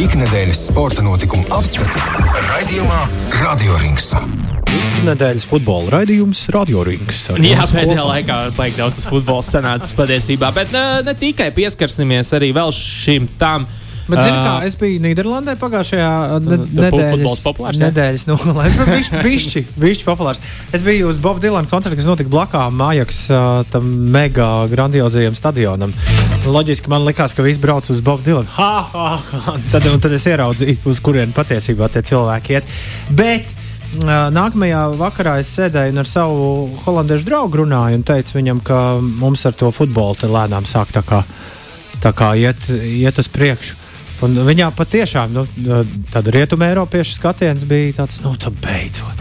Ikdienas 0.00 0.56
sporta 0.70 1.02
notikumu 1.04 1.44
apskatu 1.52 2.00
raidījumā 2.46 3.00
Radio 3.42 3.74
Rings. 3.76 4.06
Nedēļas 5.04 5.44
futbola 5.50 5.92
raidījums 5.98 6.46
Radio 6.54 6.80
Rings. 6.88 7.26
Jā, 7.36 7.66
pēdējā 7.68 8.06
laikā 8.08 8.38
baigi 8.56 8.78
daudz 8.78 9.02
tas 9.02 9.10
futbols 9.10 9.50
sanācis 9.52 9.92
patiesībā, 9.98 10.48
bet 10.56 10.72
ne, 10.72 10.84
ne 11.04 11.12
tikai 11.12 11.50
pieskarsimies 11.52 12.32
arī 12.38 12.54
vēl 12.56 12.72
šim 12.72 13.28
tam. 13.36 13.68
Bet, 14.12 14.20
zini, 14.20 14.36
kā 14.36 14.52
Ā, 14.52 14.66
es 14.68 14.76
biju 14.80 15.00
Nīderlandē 15.06 15.54
pagājušajā 15.60 16.10
pu- 16.44 16.58
nedēļas, 16.76 17.42
populārs, 17.46 17.80
nedēļas 17.82 18.26
nogalē. 18.28 18.66
Viņš 19.24 19.56
bija 19.80 20.04
populārs. 20.06 20.42
Es 20.76 20.84
biju 20.84 21.08
uz 21.08 21.20
Boba 21.22 21.40
Dilana 21.42 21.70
koncerta, 21.70 21.96
kas 21.96 22.08
notika 22.08 22.32
blakām 22.32 22.76
Mājaks 22.80 23.22
uh, 23.32 23.62
tam 23.72 23.88
mega 24.12 24.50
grandiozajam 24.70 25.36
stadionam. 25.38 25.94
Loģiski 26.46 26.90
man 26.92 27.06
likās, 27.06 27.34
ka 27.36 27.44
visi 27.46 27.62
brauc 27.62 27.88
uz 27.92 28.02
Boba 28.04 28.24
Dilana. 28.26 28.50
Ha, 28.58 28.70
ha, 28.92 29.08
ha. 29.16 29.56
Tad, 29.72 29.88
tad 30.04 30.14
es 30.16 30.28
ieraudzīju, 30.28 30.80
uz 30.92 31.00
kurien 31.04 31.32
patiesībā 31.36 31.88
tie 31.92 32.04
cilvēki 32.12 32.56
iet. 32.58 32.72
Bet 33.16 33.48
uh, 33.48 34.28
nākamajā 34.34 34.82
vakarā 35.00 35.38
es 35.42 35.52
sēdēju 35.56 35.94
un 35.96 36.02
ar 36.02 36.10
savu 36.10 36.48
holandiešu 36.86 37.28
draugu 37.28 37.62
runāju 37.62 38.00
un 38.00 38.06
teicu 38.12 38.38
viņam, 38.38 38.62
ka 38.66 38.80
mums 39.02 39.46
ar 39.48 39.56
to 39.58 39.72
futbolu 39.74 40.32
lēnām 40.32 40.68
sāk 40.68 40.92
tā 40.94 41.04
kā, 41.06 41.22
tā 42.02 42.12
kā 42.16 42.32
iet, 42.40 42.68
iet 42.72 43.20
uz 43.22 43.28
priekšu. 43.32 43.81
Un 44.22 44.38
viņā 44.46 44.68
patiešām 44.78 45.32
nu, 45.34 45.42
tāda 46.12 46.30
rietumē 46.34 46.70
Eiropiešu 46.70 47.16
skatiens 47.16 47.64
bija 47.66 47.96
tāds, 48.02 48.20
nu, 48.22 48.36
tā 48.38 48.52
beidzot. 48.62 49.18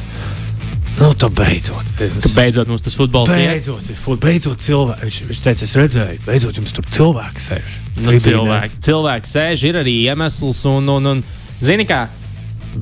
Nu, 1.01 1.09
tā 1.17 1.31
beidzot. 1.33 1.87
ka 1.97 2.29
beidzot 2.35 2.69
mums 2.69 2.83
tas 2.85 2.93
futbols. 2.93 3.31
Beidzot, 3.33 3.87
ir 3.89 3.97
fut- 3.97 4.21
beidzot 4.21 4.61
cilvēki. 4.61 5.07
Viņš, 5.07 5.19
viņš 5.31 5.39
teica, 5.41 5.63
es 5.65 5.75
redzēju, 5.79 6.19
beidzot 6.27 6.57
jums 6.59 6.73
tur 6.77 6.85
cilvēki 6.93 7.41
sēž. 7.41 7.77
Nu, 8.05 8.13
cilvēki, 8.13 8.81
cilvēki 8.85 9.31
sēž, 9.31 9.63
ir 9.71 9.79
arī 9.81 9.95
iemesls. 10.05 10.61
Un, 10.69 10.89
un, 10.93 11.09
un, 11.15 11.23
zini, 11.63 11.87
kā 11.89 12.03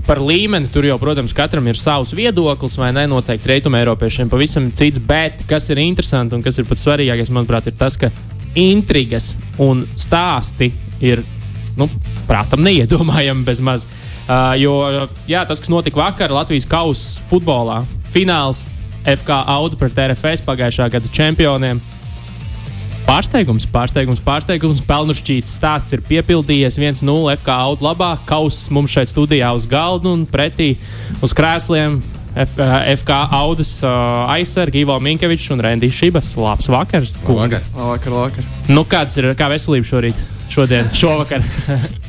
par 0.06 0.20
līmeni 0.22 0.68
tur 0.74 0.86
jau, 0.86 0.98
protams, 1.02 1.34
katram 1.34 1.66
ir 1.72 1.80
savs 1.80 2.12
viedoklis, 2.18 2.76
vai 2.82 2.92
ne? 2.94 3.08
Noteikti 3.10 3.54
rietumē 3.54 3.80
Eiropiešiem 3.86 4.30
pavisam 4.30 4.68
cits. 4.76 5.00
Bet 5.00 5.46
kas 5.50 5.70
ir 5.72 5.80
interesanti 5.82 6.36
un 6.36 6.44
kas 6.44 6.60
ir 6.60 6.68
pats 6.70 6.84
svarīgākais, 6.86 7.32
manuprāt, 7.34 7.72
ir 7.72 7.78
tas, 7.80 7.96
ka 7.98 8.12
intrigas 8.60 9.36
un 9.62 9.86
stāsti 9.98 10.72
ir, 11.06 11.24
nu, 11.80 11.88
prātam, 12.30 12.64
neiedomājami 12.66 13.46
bez 13.48 13.62
maz. 13.66 13.86
Uh, 14.30 14.54
jo 14.62 14.74
jā, 15.30 15.42
tas, 15.50 15.62
kas 15.62 15.72
notika 15.74 16.04
vakar 16.04 16.34
Latvijas 16.34 16.68
kausa 16.70 17.24
futbolā, 17.32 17.82
fināls 18.14 18.68
FK 19.08 19.44
Audu 19.50 19.80
pret 19.80 19.98
RFS 20.10 20.46
pagājušā 20.46 20.90
gada 20.94 21.10
čempioniem. 21.14 21.82
Pārsteigums, 23.10 23.66
pārsteigums, 23.66 24.20
pārsteigums. 24.22 24.84
Pelnušķīts 24.86 25.56
stāsts 25.58 25.96
ir 25.96 26.04
piepildījies 26.06 26.78
1-0 26.78 27.34
FK 27.40 27.56
auto 27.56 27.88
labā. 27.88 28.12
Kauss 28.30 28.68
mums 28.70 28.94
šeit 28.94 29.10
studijā 29.10 29.50
uz 29.58 29.66
galda 29.70 30.12
un 30.14 30.28
pretī 30.30 30.76
uz 31.26 31.34
krēsliem. 31.34 31.98
F, 32.38 32.54
uh, 32.62 32.76
FK 32.94 33.16
audas 33.34 33.72
uh, 33.82 34.30
aizsargi 34.36 34.84
Ivo 34.84 35.00
Minkevičs 35.02 35.50
un 35.56 35.64
Rendijs 35.66 35.98
Šibas. 35.98 36.36
Labs 36.38 36.70
vakars. 36.70 37.16
kungi. 37.26 37.58
Vakar, 37.74 37.88
vakar, 37.88 38.18
vakar. 38.20 38.52
Nu, 38.70 38.86
kāds 38.86 39.18
ir 39.18 39.32
kā 39.40 39.50
veselība 39.50 39.90
šorīt? 39.90 40.22
Šodien, 40.54 40.94
šovakar. 40.94 41.42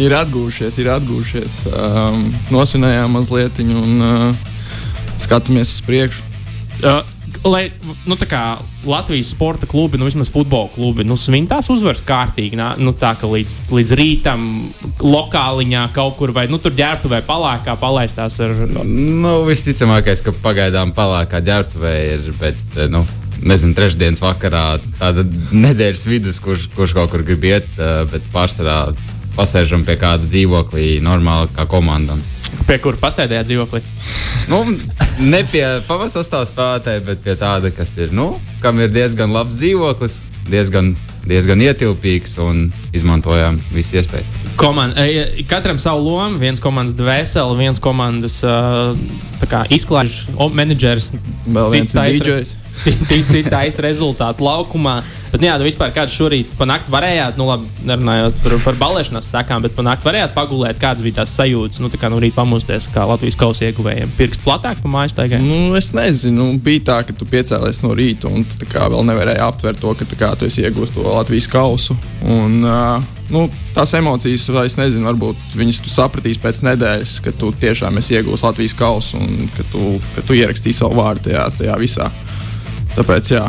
Ir 0.00 0.14
atgūšies, 0.16 0.78
ir 0.80 0.88
atgūšies. 0.94 1.56
Um, 1.68 2.28
nosvinējām 2.54 3.12
mazliet 3.12 3.58
un 3.64 3.98
uh, 4.00 4.52
skatāmies 5.20 5.74
uz 5.74 5.82
priekšu. 5.84 6.24
uh, 6.82 7.02
lai 7.44 7.66
nu, 8.06 8.16
kā 8.16 8.58
Latvijas 8.86 9.30
sporta 9.30 9.66
klubi, 9.66 9.98
nu 9.98 10.06
vismaz 10.08 10.30
futbola 10.32 10.70
klubi, 10.74 11.04
nu, 11.06 11.16
svin 11.20 11.46
tās 11.50 11.68
uzvaras 11.72 12.02
kārtīgi. 12.06 12.58
Nā, 12.58 12.72
nu, 12.80 12.94
tā 12.96 13.12
kā 13.18 13.28
līdz, 13.30 13.56
līdz 13.72 13.94
rītam, 13.98 14.46
lokāliņā 15.02 15.86
kaut 15.96 16.16
kur 16.18 16.32
vai 16.34 16.48
nu, 16.50 16.60
tur 16.62 16.74
ģērbtu 16.78 17.10
vai 17.12 17.22
palākā 17.26 17.76
palaistās 17.80 18.38
ar. 18.42 18.54
Nu, 18.86 19.42
visticamākais, 19.48 20.24
ka 20.24 20.34
pagaidām 20.44 20.94
palākā 20.96 21.42
ģērbtuvē 21.44 21.94
ir, 22.14 22.30
bet, 22.40 22.62
nu, 22.92 23.04
nezinu, 23.42 23.76
trešdienas 23.76 24.22
vakarā 24.22 24.66
tāda 25.00 25.26
nedēļas 25.52 26.06
vidus, 26.10 26.40
kurš, 26.42 26.68
kurš 26.76 26.96
kaut 26.98 27.14
kur 27.14 27.26
grib 27.26 27.44
iet, 27.48 27.68
bet 28.12 28.28
pārsvarā 28.34 28.84
pasēžam 29.36 29.86
pie 29.86 29.96
kāda 30.00 30.28
dzīvoklī, 30.28 30.96
normāli 31.04 31.50
kā 31.56 31.66
komandam. 31.70 32.22
Pie 32.68 32.76
kur 32.82 32.98
pasēdējāt 33.00 33.48
dzīvoklī? 33.48 33.80
Nu, 34.50 34.60
ne 35.24 35.40
pie 35.48 35.64
pavasara 35.88 36.44
spēlētāja, 36.48 37.02
bet 37.06 37.22
pie 37.24 37.34
tāda, 37.40 37.72
kas 37.74 37.94
ir, 37.98 38.12
nu, 38.14 38.34
kam 38.62 38.80
ir 38.82 38.92
diezgan 38.92 39.32
labs 39.34 39.56
dzīvoklis, 39.60 40.18
diezgan, 40.50 40.92
diezgan 41.28 41.62
ietilpīgs 41.64 42.36
un 42.44 42.66
izmantojām 42.94 43.58
visas 43.72 44.02
iespējas. 44.02 44.30
Komand, 44.60 44.98
e, 45.00 45.44
katram 45.50 45.80
savu 45.80 46.04
lomu, 46.10 46.40
viens 46.42 46.60
komandas 46.62 46.96
dvēseli, 46.98 47.58
viens 47.62 47.80
komandas 47.82 48.42
uh, 48.44 48.92
izklāsts, 49.72 50.28
menedžers. 50.52 51.14
Vēl 51.48 51.72
viens 51.72 51.96
cits 51.96 52.20
ir 52.20 52.61
Cits 52.84 53.48
taisa 53.50 53.84
rezultātu 53.84 54.44
laukumā. 54.46 55.00
Bet, 55.32 55.40
nu 55.40 55.48
jā, 55.48 55.54
nu 55.56 55.64
vispār 55.64 55.92
kāds 55.94 56.12
šorīt 56.12 56.50
panākt 56.58 56.90
varējāt, 56.92 57.38
nu 57.40 57.46
labi, 57.48 57.68
nerunājot 57.88 58.40
par, 58.42 58.56
par 58.66 58.78
balēšanas 58.82 59.30
sakām, 59.32 59.62
bet 59.64 59.76
panākt 59.76 60.04
varējāt 60.04 60.34
pagulēt, 60.36 60.80
kādas 60.82 61.04
bija 61.04 61.22
tās 61.22 61.32
sajūtas, 61.38 61.80
nu 61.80 61.88
tā 61.92 62.00
kā 62.00 62.10
no 62.12 62.18
rīta 62.20 62.36
pamosties, 62.40 62.90
kā 62.92 63.06
Latvijas 63.08 63.38
kausa 63.40 63.70
ieguvējiem. 63.70 64.12
Pirkst 64.18 64.44
platāk 64.44 64.82
pa 64.82 64.92
mājas 64.92 65.16
taigā. 65.16 65.40
Nu, 65.40 65.72
es 65.78 65.92
nezinu, 65.96 66.50
bija 66.62 66.84
tā, 66.90 66.98
ka 67.08 67.16
tu 67.16 67.28
piecēlies 67.28 67.80
no 67.84 67.94
rīta 67.96 68.28
un 68.28 68.44
tu 68.44 68.68
kā 68.68 68.90
vēl 68.92 69.08
nevarēji 69.08 69.44
aptvert 69.46 69.80
to, 69.80 69.94
ka 69.96 70.08
tā 70.10 70.20
kā 70.20 70.34
tu 70.36 70.50
esi 70.50 70.66
iegūstis 70.66 70.98
to 70.98 71.06
Latvijas 71.06 71.48
kausu. 71.52 71.96
Un, 72.28 72.60
uh, 72.66 73.00
nu, 73.32 73.46
tās 73.76 73.94
emocijas, 73.96 74.48
es 74.66 74.76
nezinu, 74.76 75.06
varbūt 75.08 75.56
viņas 75.56 75.80
tu 75.84 75.92
sapratīsi 75.92 76.42
pēc 76.42 76.60
nedēļas, 76.68 77.16
ka 77.24 77.32
tu 77.40 77.54
tiešām 77.62 77.96
esi 78.02 78.18
iegūstis 78.18 78.44
Latvijas 78.50 78.76
kausu 78.76 79.22
un 79.22 79.48
ka 79.56 79.64
tu, 79.72 79.96
ka 80.16 80.26
tu 80.28 80.36
ierakstīji 80.36 80.76
savu 80.82 81.00
vārdu 81.00 81.30
tajā, 81.30 81.48
tajā 81.62 81.78
visā. 81.80 82.10
Tāpēc, 82.92 83.32
jā. 83.32 83.46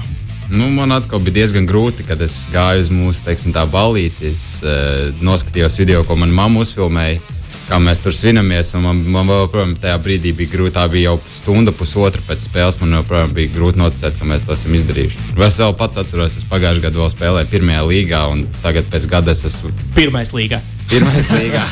Nu, 0.54 0.70
man 0.72 0.92
atkal 0.96 1.20
bija 1.24 1.42
diezgan 1.42 1.66
grūti, 1.68 2.06
kad 2.08 2.22
es 2.22 2.46
gāju 2.54 2.84
uz 2.84 2.90
mūsu 2.94 3.24
teiksim, 3.26 3.54
tā 3.56 3.64
balīti. 3.68 4.30
Es 4.32 4.44
uh, 4.64 5.10
noskatījos 5.24 5.80
video, 5.82 6.04
ko 6.08 6.16
manā 6.20 6.36
mamma 6.36 6.62
uzfilmēja, 6.64 7.22
kā 7.68 7.80
mēs 7.82 8.04
tur 8.04 8.16
svinamies. 8.16 8.74
un 8.78 8.86
Man, 8.86 9.02
man 9.16 9.32
vēl, 9.32 9.46
joprojām, 9.46 9.74
tajā 9.82 9.98
brīdī 10.04 10.32
bija 10.38 10.54
grūti. 10.54 10.76
Tā 10.78 10.86
bija 10.92 11.12
jau 11.12 11.18
stunda, 11.34 11.74
pusotra 11.76 12.24
pēc 12.28 12.46
spēles. 12.46 12.80
Man 12.84 12.96
joprojām 13.00 13.34
bija 13.36 13.52
grūti 13.56 13.82
noticēt, 13.82 14.20
ka 14.20 14.30
mēs 14.30 14.48
to 14.48 14.56
esam 14.56 14.78
izdarījuši. 14.80 15.26
Es 15.48 15.60
vēl 15.64 15.76
pats 15.80 16.04
atceros, 16.04 16.38
es 16.40 16.48
pagājušajā 16.52 16.88
gadā 16.88 17.04
vēl 17.04 17.12
spēlēju 17.16 17.52
pirmajā 17.56 17.84
līgā, 17.90 18.24
un 18.36 18.46
tagad 18.64 18.88
pēc 18.94 19.10
gada 19.12 19.36
es 19.36 19.44
esmu 19.50 19.74
Pirmais 19.98 20.32
līgā. 20.36 20.62
Pirmais 20.94 21.30
līgā. 21.38 21.66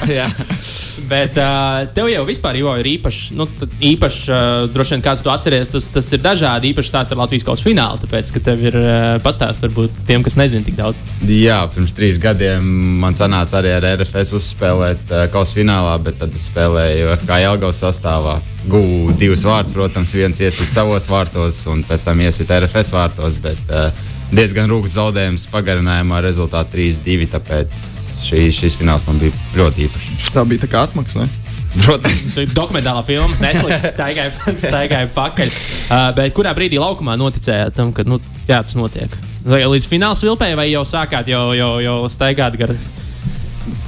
Bet 1.11 1.37
uh, 1.39 1.81
tev 1.95 2.09
jau 2.11 2.23
vispār 2.27 2.57
Ivo, 2.59 2.73
ir 2.79 2.87
īpašs, 2.93 3.31
nu, 3.37 3.47
īpašs 3.91 4.19
uh, 4.29 4.41
droši 4.71 4.95
vien, 4.95 5.03
kā 5.05 5.15
tu 5.17 5.25
to 5.25 5.31
atceries, 5.33 5.71
tas, 5.71 5.87
tas 5.93 6.07
ir 6.15 6.21
dažādi. 6.23 6.71
Īpaši 6.71 6.93
tāds 6.93 7.13
ar 7.13 7.21
Latvijas 7.21 7.45
kausa 7.47 7.65
finālu, 7.65 7.99
tāpēc, 8.03 8.31
ka 8.35 8.43
tev 8.49 8.63
ir 8.69 8.77
uh, 8.79 9.17
pastāstīts 9.23 9.65
varbūt 9.65 10.03
tiem, 10.07 10.23
kas 10.25 10.37
nezina 10.39 10.65
tik 10.67 10.77
daudz. 10.79 11.01
Jā, 11.27 11.61
pirms 11.73 11.95
trīs 11.97 12.21
gadiem 12.21 12.67
man 13.01 13.17
sanāca 13.17 13.59
arī 13.59 13.73
ar 13.77 13.89
RFS 13.95 14.35
uzspēlēt 14.39 15.11
uh, 15.11 15.25
kausa 15.33 15.57
finālā, 15.59 15.97
bet 16.05 16.21
tad 16.21 16.37
es 16.37 16.47
spēlēju 16.51 17.11
FK 17.17 17.41
Jelgavas 17.45 17.81
sastāvā. 17.85 18.37
Gūju 18.71 19.17
divus 19.17 19.43
vārdus, 19.47 19.73
protams, 19.75 20.13
viens 20.15 20.39
iesit 20.43 20.69
savos 20.71 21.09
vārtos, 21.11 21.63
un 21.71 21.83
pēc 21.87 22.07
tam 22.07 22.21
iesit 22.23 22.51
RFS 22.61 22.93
vārtos. 22.95 23.41
Bet, 23.41 23.61
uh, 23.73 23.89
diezgan 24.31 24.69
rūkts 24.71 24.95
zaudējums 24.95 25.49
pagarinājumā, 25.51 26.21
rezultātā 26.23 26.77
3-2. 26.77 27.27
Tāpēc 27.35 27.83
šī, 28.25 28.47
šis 28.55 28.77
fināls 28.79 29.07
man 29.07 29.21
bija 29.21 29.35
ļoti 29.57 29.87
īpašs. 29.87 30.33
Tā 30.35 30.45
bija 30.47 30.65
tā 30.65 30.71
kā 30.71 30.85
atmaksa. 30.87 31.25
ne? 31.25 31.41
Protams, 31.79 32.25
Tā 32.35 32.43
ir 32.43 32.53
Dokumentālā 32.55 33.03
filma, 33.07 33.31
Netflix 33.39 33.85
staigāja, 33.93 34.31
staigāja 34.65 35.09
pakaļ. 35.15 35.51
Uh, 35.87 36.07
bet 36.17 36.35
kurā 36.35 36.53
brīdī 36.57 36.79
laukumā 36.81 37.15
noticējāt 37.19 37.77
tam, 37.77 37.93
ka 37.95 38.05
nu, 38.07 38.19
jā, 38.49 38.59
tas 38.59 38.75
notiek? 38.79 39.15
Vai 39.47 39.63
Līdz 39.65 39.87
fināla 39.89 40.17
vilpēji 40.19 40.59
vai 40.59 40.67
jau 40.69 40.83
sākāt 40.85 41.31
jau, 41.31 41.45
jau, 41.57 41.73
jau 41.81 41.97
staigāt 42.11 42.59
gar 42.59 42.75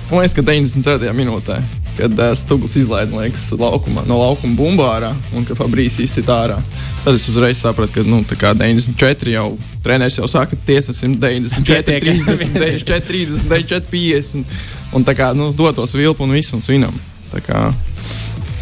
Man 0.10 0.22
liekas, 0.22 0.36
ka 0.38 0.44
94. 0.46 1.12
minūtē, 1.18 1.58
kad 1.98 2.20
uh, 2.20 2.32
Stūgls 2.38 2.76
izlaiž 2.80 3.12
man 3.12 3.26
liekas, 3.26 3.46
laukuma, 3.60 4.04
no 4.10 4.18
laukuma 4.22 4.58
bumbā 4.58 4.90
ārā 4.98 5.12
un 5.36 5.46
ka 5.48 5.58
Fabrīs 5.58 6.00
izsita 6.04 6.36
ārā, 6.46 6.58
tad 7.04 7.18
es 7.18 7.28
uzreiz 7.32 7.62
sapratu, 7.62 8.00
ka 8.00 8.06
nu, 8.08 8.22
tā 8.28 8.38
kā 8.40 8.54
94 8.58 9.36
jau 9.36 9.48
treneris 9.86 10.18
jau 10.20 10.30
saka, 10.32 10.58
tiesnesim 10.68 11.18
94, 11.20 11.84
Pietiek. 11.84 12.04
30, 12.04 12.54
94, 12.58 13.08
30, 13.10 13.48
94, 13.50 13.92
50. 13.94 14.60
Un 14.94 15.06
tā 15.08 15.18
kā 15.18 15.32
nu, 15.38 15.52
dotos 15.58 15.96
vilpu 15.98 16.26
un 16.26 16.36
visu 16.38 16.58
un 16.58 16.64
svinam. 16.66 16.96
Tā 17.34 17.42
kā, 17.44 17.66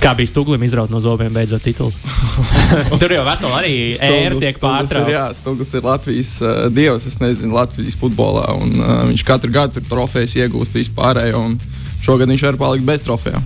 Kā 0.02 0.16
bija 0.18 0.32
stūglim 0.32 0.64
izraut 0.66 0.90
no 0.90 0.98
zobiem, 0.98 1.30
beidzot 1.30 1.62
tituls. 1.62 2.00
Tur 3.02 3.14
jau 3.14 3.22
veseli 3.28 3.54
arī 3.54 3.74
ēra 4.02 4.40
tiek 4.42 4.58
pārtraukta. 4.58 5.12
jā, 5.14 5.26
Stūgls 5.38 5.76
ir 5.78 5.86
Latvijas 5.86 6.32
uh, 6.42 6.64
dievs, 6.74 7.06
es 7.06 7.20
nezinu, 7.22 7.54
Latvijas 7.54 8.00
futbolā. 8.02 8.48
Un, 8.58 8.74
uh, 8.80 8.96
viņš 9.12 9.24
katru 9.28 9.54
gadu 9.54 9.78
tur 9.78 9.86
trofejas 9.92 10.34
iegūst 10.40 10.74
vispārējo, 10.80 11.44
un 11.52 11.60
šogad 12.06 12.32
viņš 12.32 12.48
var 12.52 12.62
palikt 12.66 12.88
bez 12.88 13.04
trofejām. 13.08 13.44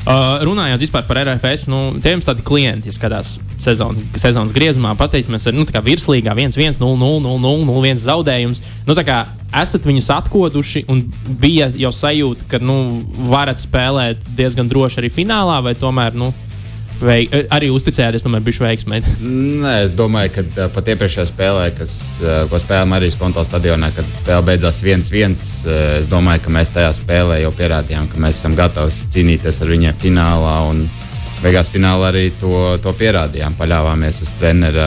Uh, 0.00 0.38
runājot 0.48 0.80
par 1.04 1.18
RFS, 1.20 1.66
nu, 1.68 1.78
tie 2.00 2.14
jums 2.14 2.24
tādi 2.24 2.40
klienti, 2.40 2.88
ja 2.88 2.94
skatās 2.96 3.34
sezonas, 3.60 4.00
sezonas 4.16 4.54
griezumā, 4.56 4.94
pasteicāmies 4.96 5.44
ar 5.50 5.52
nu, 5.52 5.66
virslīgā 5.68 6.32
1-1, 6.32 6.80
0-0-0-0-1 6.80 8.00
zaudējums. 8.00 8.62
Nu, 8.88 8.96
kā 8.96 9.18
esat 9.60 9.84
viņus 9.84 10.08
atkoduši 10.16 10.86
un 10.88 11.04
bija 11.42 11.68
jau 11.76 11.92
sajūta, 11.92 12.48
ka 12.48 12.62
nu, 12.64 13.02
varat 13.28 13.60
spēlēt 13.60 14.24
diezgan 14.38 14.72
droši 14.72 15.02
arī 15.02 15.12
finālā, 15.12 15.60
vai 15.68 15.76
tomēr 15.76 16.16
nu, 16.16 16.32
Vai 17.00 17.24
arī 17.52 17.70
uzticējāties, 17.72 18.24
tomēr 18.24 18.42
bija 18.44 18.66
veiksmē? 18.66 19.00
Nē, 19.62 19.74
es 19.86 19.94
domāju, 19.96 20.34
ka 20.34 20.44
uh, 20.44 20.66
pat 20.74 20.90
iepriekšējā 20.92 21.26
spēlē, 21.30 21.70
kas, 21.78 21.94
uh, 22.20 22.42
ko 22.50 22.60
spēlējām 22.60 22.92
Marijas 22.92 23.16
konto 23.20 23.44
stadionā, 23.46 23.88
kad 23.96 24.08
spēle 24.18 24.44
beidzās 24.50 24.82
1-1, 24.84 25.36
uh, 25.64 25.78
es 26.00 26.10
domāju, 26.12 26.44
ka 26.44 26.54
mēs 26.58 26.74
tajā 26.76 26.92
spēlē 27.00 27.40
jau 27.44 27.54
pierādījām, 27.56 28.10
ka 28.12 28.20
mēs 28.20 28.42
esam 28.42 28.58
gatavi 28.58 29.12
cīnīties 29.16 29.62
ar 29.64 29.72
viņiem 29.72 29.96
finālā. 30.02 30.58
Beigās 31.40 31.72
finālā 31.72 32.10
arī 32.10 32.26
to, 32.36 32.52
to 32.84 32.92
pierādījām. 33.00 33.56
Paļāvāmies 33.56 34.20
uz 34.26 34.34
treneru 34.36 34.84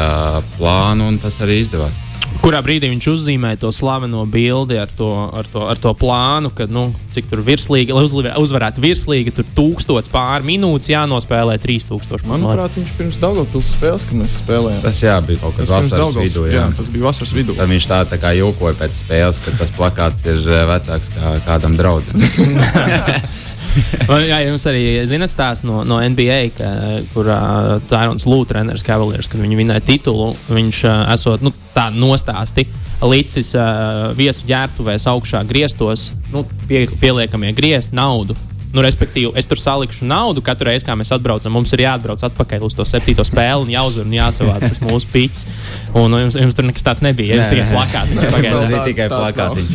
plānu, 0.59 1.09
un 1.09 1.17
tas 1.17 1.39
arī 1.41 1.57
izdevās 1.63 2.02
kurā 2.43 2.59
brīdī 2.63 2.89
viņš 2.91 3.07
uzzīmēja 3.13 3.61
to 3.61 3.71
slaveno 3.73 4.25
bildi 4.29 4.77
ar 4.81 4.91
to, 4.91 5.09
ar 5.31 5.47
to, 5.49 5.63
ar 5.71 5.79
to 5.79 5.93
plānu, 5.97 6.51
ka, 6.55 6.67
nu, 6.71 6.89
cik 7.13 7.29
tur 7.31 7.43
virslīgi, 7.45 7.95
lai 7.95 8.33
uzvarētu 8.41 8.83
virslīgi, 8.83 9.33
tur 9.37 9.47
tūkstots 9.55 10.11
pāri 10.13 10.47
minūtes 10.51 10.91
jānospēlē 10.91 11.55
3000. 11.63 12.27
Manuprāt, 12.29 12.75
viņš 12.79 12.91
pirms 12.99 13.19
Daugavpils 13.21 13.71
spēles, 13.77 14.07
kad 14.09 14.19
mēs 14.19 14.35
spēlējām. 14.41 14.83
Tas 14.83 15.01
jā, 15.05 15.15
bija 15.25 15.43
kaut 15.45 15.57
kas 15.59 15.71
vasaras 15.71 16.17
vidū. 16.19 16.45
Jā. 16.49 16.59
jā, 16.59 16.67
tas 16.81 16.91
bija 16.93 17.07
vasaras 17.07 17.33
vidū. 17.37 17.57
Tad 17.59 17.71
viņš 17.71 17.89
tā, 17.93 18.03
tā 18.11 18.19
kā 18.21 18.35
jokoja 18.37 18.77
pēc 18.83 18.99
spēles, 18.99 19.41
ka 19.45 19.55
tas 19.61 19.73
plakāts 19.73 20.27
ir 20.27 20.43
eh, 20.43 20.67
vecāks 20.73 21.15
kā 21.15 21.37
kādam 21.47 21.79
draudzam. 21.79 22.19
jā, 24.31 24.39
jums 24.47 24.65
arī 24.69 24.83
zinat 25.09 25.31
stāsts 25.33 25.65
no, 25.67 25.81
no 25.87 25.99
NBA, 26.01 26.39
ka, 26.57 26.69
kur 27.13 27.29
uh, 27.31 27.75
Tārons 27.89 28.27
Lūks, 28.29 28.51
treneris 28.51 28.85
Cavaliers, 28.85 29.29
kad 29.31 29.41
viņi 29.41 29.59
vinēja 29.59 29.85
titulu, 29.87 30.33
viņš 30.53 30.81
uh, 30.87 31.03
esot 31.15 31.45
nu, 31.45 31.53
tā 31.75 31.89
nostāsti 31.95 32.67
līdzis 33.03 33.53
uh, 33.59 34.11
viesu 34.15 34.47
ģērbtuvēs 34.47 35.09
augšā 35.11 35.43
griestos, 35.49 36.11
nu, 36.31 36.45
pie, 36.69 36.85
pieliekamie 37.01 37.51
griezt 37.57 37.95
naudu 37.95 38.37
Nu, 38.73 38.81
respektīvi, 38.81 39.29
es 39.37 39.45
tur 39.45 39.59
salikšu 39.61 40.07
naudu 40.09 40.41
katru 40.45 40.71
reizi, 40.71 40.87
kad 40.87 40.97
mēs 40.97 41.13
atbraucam. 41.13 41.53
Mums 41.53 41.73
ir 41.75 41.83
jāatbrauc 41.83 42.23
atpakaļ 42.25 42.63
uz 42.65 42.73
to 42.73 42.85
septīto 42.89 43.21
spēli 43.27 43.67
un 43.67 43.69
jāuzvar 43.69 44.07
un 44.07 44.15
jāsavāc 44.17 44.65
tas 44.65 44.81
mūsu 44.81 45.09
pīķis. 45.13 45.43
Un 46.01 46.15
jums, 46.17 46.37
jums 46.41 46.57
tur 46.57 46.65
nekas 46.65 46.85
tāds 46.87 47.03
nebija. 47.05 47.37
Jums 47.37 47.51
tikai 47.53 47.67
plakāti. 47.69 48.17
Tas 48.17 48.47
bija 48.71 48.85
tikai 48.87 49.07
plakāti. 49.13 49.67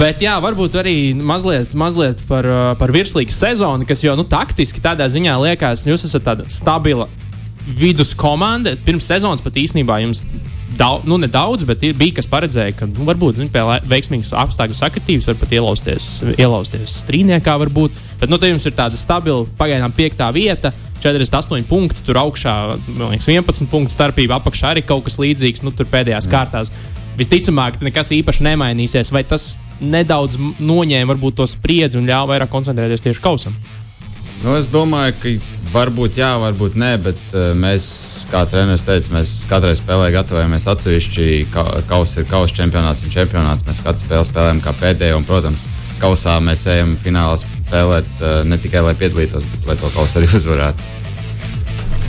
Bet 0.00 0.24
jā, 0.24 0.38
varbūt 0.40 0.78
arī 0.80 0.96
mazliet, 1.18 1.76
mazliet 1.76 2.24
par, 2.30 2.48
uh, 2.48 2.62
par 2.80 2.94
virslīgas 2.94 3.36
sezonu, 3.44 3.84
kas 3.88 4.00
jau 4.06 4.16
nu, 4.16 4.24
taktiski 4.24 4.80
tādā 4.80 5.10
ziņā 5.12 5.36
liekas, 5.44 5.84
jūs 5.90 6.08
esat 6.08 6.24
tāda 6.30 6.48
stabila 6.52 7.10
vidus 7.68 8.16
komanda. 8.16 8.72
Pirms 8.86 9.12
sezonas 9.12 9.44
pat 9.44 9.60
īstenībā 9.60 10.00
jums 10.06 10.24
daudz, 10.78 11.06
nu, 11.08 11.18
nedaudz, 11.20 11.64
bet 11.68 11.82
ir, 11.86 11.96
bija 11.98 12.18
kas 12.18 12.28
paredzēja, 12.30 12.74
ka 12.78 12.88
nu, 12.90 13.06
varbūt 13.08 13.40
zin, 13.40 13.50
pie 13.52 13.64
veiksmīgas 13.88 14.32
apstākļu 14.42 14.76
sakritības 14.78 15.28
var 15.30 15.38
pat 15.40 15.54
ielausties, 15.56 16.08
ielausties 16.36 16.96
strīdniekā. 17.02 17.56
Varbūt. 17.64 17.98
Bet 18.20 18.32
nu, 18.32 18.38
jums 18.46 18.66
ir 18.68 18.76
tāda 18.78 18.98
stabila, 18.98 19.46
pagaidām 19.58 19.94
piektā 19.96 20.30
vieta. 20.34 20.72
48 21.02 21.66
punkti, 21.66 22.04
tur 22.06 22.20
augšā 22.20 22.54
liekas, 22.86 23.26
11 23.26 23.66
punktu 23.72 23.90
starpība, 23.90 24.38
apakšā 24.38 24.70
arī 24.70 24.84
kaut 24.86 25.08
kas 25.08 25.18
līdzīgs. 25.18 25.64
Nu, 25.66 25.74
tur 25.74 25.88
pēdējās 25.90 26.28
mm. 26.28 26.34
kārtās 26.34 26.70
visticamāk, 27.18 27.80
nekas 27.82 28.12
īpaši 28.14 28.46
nemainīsies. 28.46 29.10
Vai 29.14 29.24
tas 29.26 29.56
nedaudz 29.82 30.38
noņēma 30.62 31.10
varbūt 31.10 31.40
to 31.40 31.48
spriedzi 31.50 31.98
un 31.98 32.06
ļāva 32.06 32.36
vairāk 32.36 32.52
koncentrēties 32.52 33.02
tieši 33.02 33.24
kausam? 33.24 33.56
Nu, 34.42 34.54
es 34.58 34.70
domāju, 34.70 35.18
ka 35.22 35.34
varbūt 35.72 36.18
jā, 36.20 36.30
varbūt 36.42 36.76
nē, 36.78 36.90
bet 37.02 37.20
uh, 37.32 37.50
mēs, 37.58 37.86
kā 38.30 38.44
treneris 38.48 38.84
teica, 38.86 39.12
mēs 39.16 39.34
katrai 39.50 39.74
spēlē 39.78 40.10
gatavojamies 40.14 40.68
atsevišķi. 40.72 41.28
Ka, 41.52 41.66
kausa 41.90 42.22
ir 42.22 42.28
kausa 42.30 42.58
čempionāts 42.60 43.04
un 43.06 43.14
čempionāts. 43.14 43.66
Mēs 43.68 43.82
katru 43.84 44.04
spēli 44.04 44.28
spēlējam 44.28 44.62
kā 44.64 44.74
pēdējo, 44.80 45.20
un, 45.20 45.28
protams, 45.28 45.66
kausā 46.02 46.38
mēs 46.44 46.66
ejam 46.70 46.96
finālā 47.00 47.38
spēlēt 47.42 48.10
uh, 48.20 48.42
ne 48.48 48.58
tikai 48.60 48.84
lai 48.84 48.96
piedalītos, 48.98 49.46
bet 49.54 49.70
lai 49.70 49.78
to 49.80 49.92
kausu 49.96 50.20
arī 50.20 50.30
uzvarētu. 50.40 50.90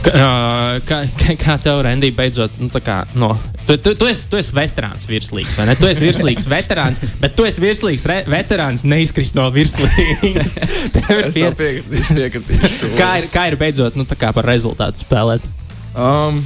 Kā, 0.03 0.79
kā, 0.83 1.00
kā 1.39 1.55
tev, 1.63 1.81
Rendī, 1.85 2.09
beidzot, 2.15 2.57
nu, 2.59 2.69
kā, 2.83 3.03
no, 3.15 3.31
tu, 3.67 3.77
tu, 3.77 3.94
tu, 4.00 4.07
esi, 4.09 4.25
tu 4.31 4.39
esi 4.39 4.55
veterāns 4.55 5.07
virslīgs, 5.07 5.55
vai 5.59 5.67
ne? 5.69 5.75
Tu 5.79 5.88
esi 5.88 6.03
virslīgs 6.03 6.47
veterāns, 6.51 7.00
bet 7.21 7.38
tu 7.38 7.45
esi 7.47 7.63
virslīgs 7.63 8.07
re, 8.09 8.17
veterāns 8.29 8.83
neizkrist 8.88 9.38
no 9.38 9.47
virslīgas. 9.53 10.55
Tev 10.97 11.13
ir 11.21 11.29
pier... 11.35 11.55
piekritīšu, 11.59 12.17
piekritīšu. 12.19 12.91
kā, 12.97 13.13
ir, 13.21 13.29
kā 13.33 13.47
ir 13.51 13.59
beidzot, 13.61 13.95
nu, 14.00 14.07
tā 14.09 14.19
kā 14.19 14.33
par 14.35 14.47
rezultātu 14.50 15.05
spēlēt? 15.05 15.47
Um, 15.95 16.44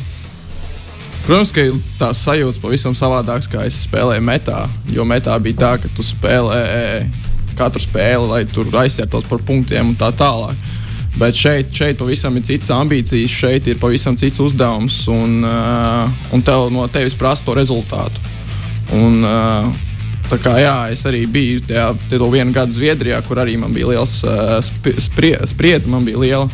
Protams, 1.27 1.49
ka 1.51 1.65
tās 1.99 2.21
sajūtas 2.23 2.61
pavisam 2.63 2.93
savādākas, 2.95 3.49
kā 3.51 3.65
es 3.67 3.81
spēlēju 3.83 4.23
metā. 4.23 4.61
Jo 4.87 5.03
metā 5.03 5.33
bija 5.43 5.59
tā, 5.59 5.71
ka 5.83 5.89
tu 5.97 6.05
spēlē 6.05 6.61
katru 7.57 7.81
spēli, 7.81 8.29
lai 8.29 8.41
tur 8.47 8.69
aizsērtos 8.83 9.25
par 9.27 9.41
punktiem 9.43 9.91
un 9.91 9.97
tā 9.99 10.11
tālāk. 10.15 10.55
Bet 11.17 11.33
šeit, 11.33 11.71
šeit 11.73 11.97
pavisam 11.97 12.35
ir 12.37 12.45
citas 12.45 12.69
ambīcijas, 12.75 13.33
šeit 13.33 13.67
ir 13.71 13.79
pavisam 13.81 14.13
cits 14.19 14.37
uzdevums, 14.43 14.99
un, 15.09 15.39
uh, 15.41 16.05
un 16.33 16.43
tev 16.45 16.67
no 16.73 16.85
tevis 16.93 17.17
prasa 17.17 17.47
to 17.47 17.55
rezultātu. 17.57 18.21
Un, 18.93 19.23
uh, 19.25 20.37
kā 20.43 20.53
jā, 20.61 20.75
es 20.93 21.01
arī 21.09 21.23
biju 21.25 21.63
tajā, 21.65 21.87
tajā 22.11 22.29
vienu 22.35 22.53
gadu 22.53 22.77
Zviedrijā, 22.77 23.23
kur 23.25 23.41
arī 23.41 23.57
man 23.57 23.73
bija 23.73 23.89
liels 23.95 24.19
uh, 24.27 24.59
sprie, 24.61 25.39
spriedzi, 25.49 25.89
man 25.89 26.05
bija 26.05 26.21
liela. 26.21 26.45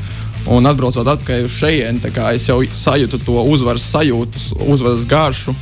Un 0.53 0.67
atbraucot 0.67 1.07
atpakaļ 1.07 1.45
uz 1.47 1.53
šejienu, 1.55 2.11
es 2.31 2.47
jau 2.47 2.57
sajūtu 2.63 3.19
to 3.23 3.43
uzvaras 3.47 3.83
sajūtu, 3.91 4.47
uzvaras 4.71 5.05
garšu 5.07 5.55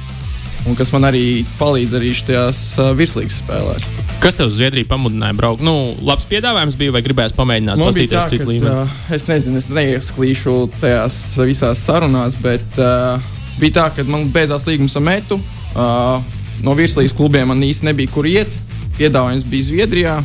un 0.68 0.78
kas 0.78 0.92
man 0.94 1.08
arī 1.10 1.44
palīdz 1.60 1.96
arī 1.98 2.12
šajās 2.18 2.60
uh, 2.80 2.92
virslīgas 2.98 3.40
spēlēs. 3.42 3.88
Kas 4.22 4.38
tev 4.38 4.52
uz 4.52 4.58
Zviedriju 4.60 4.90
pamudināja 4.90 5.36
braukt? 5.38 5.64
Nu, 5.66 5.94
labs 6.06 6.28
piedāvājums 6.30 6.78
bija, 6.78 6.94
vai 6.94 7.02
gribēji 7.06 7.36
pamēģināt 7.38 7.82
paskatīties 7.82 8.30
citu 8.36 8.50
līmeni? 8.50 8.74
Uh, 8.84 9.00
es 9.16 9.26
nezinu, 9.30 9.62
es 9.62 9.70
neiesklīšu 9.74 10.58
tajās 10.82 11.18
visās 11.42 11.82
sarunās, 11.88 12.38
bet 12.44 12.78
uh, 12.82 13.18
bija 13.62 13.80
tā, 13.80 13.88
ka 13.96 14.06
man 14.10 14.30
beidzās 14.34 14.68
līgums 14.70 14.98
ar 15.00 15.06
metu. 15.08 15.40
Uh, 15.72 16.22
no 16.66 16.78
virslīgas 16.78 17.16
klubiem 17.18 17.50
man 17.50 17.66
īsti 17.66 17.90
nebija 17.90 18.14
kur 18.14 18.30
iet. 18.30 18.54
Piedāvājums 19.00 19.48
bija 19.50 19.70
Zviedrijā. 19.72 20.20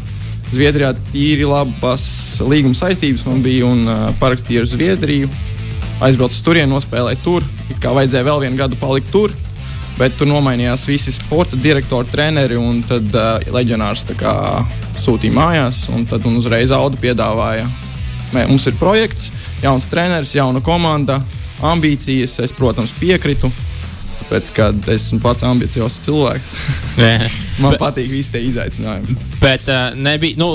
Zviedrijā 0.53 0.93
tīri 1.11 1.49
labas 1.49 2.05
līguma 2.45 2.77
saistības 2.77 3.25
man 3.27 3.41
bija 3.43 3.67
un 3.71 3.83
uh, 3.89 4.05
parakstīju 4.21 4.63
ar 4.63 4.71
Zviedriju. 4.75 5.33
Aizbraucu 6.05 6.37
uz 6.37 6.45
turieni, 6.45 6.69
nospēlēju 6.75 7.25
tur. 7.25 7.45
It 7.73 7.81
kā 7.81 7.97
vajadzēja 7.97 8.29
vēl 8.29 8.45
vienu 8.45 8.61
gadu 8.61 8.77
palikt 8.77 9.09
tur 9.15 9.33
Bet 9.97 10.19
tur 10.21 10.29
nomainījās 10.29 10.85
visi 10.91 11.15
sporta 11.15 11.57
direktori, 11.57 12.09
treneri, 12.13 12.59
un 12.61 12.83
tad 12.85 13.15
uh, 13.17 13.39
leģionārs 13.55 14.05
kā, 14.21 14.35
sūtīja 15.01 15.37
mājās. 15.37 15.87
Tad 16.11 16.27
man 16.27 16.37
uzreiz 16.37 16.73
Auda 16.77 17.01
piedāvāja, 17.01 17.65
mē, 18.35 18.45
mums 18.51 18.69
ir 18.69 18.77
projekts, 18.77 19.31
jauns 19.63 19.89
treneris, 19.89 20.35
jauna 20.37 20.61
komanda, 20.65 21.17
ambīcijas. 21.65 22.37
Es, 22.45 22.53
protams, 22.57 22.93
piekritu. 23.01 23.49
Tāpēc, 24.21 24.51
kad 24.57 24.89
esmu 24.91 25.21
pats 25.23 25.45
ambiciozs 25.47 26.01
cilvēks, 26.03 26.53
man 27.63 27.77
patīk 27.81 28.11
visi 28.11 28.35
tie 28.35 28.43
izaicinājumi. 28.49 29.17
Bet 29.41 29.69
uh, 29.71 29.95
nebija, 29.97 30.37
nu, 30.41 30.51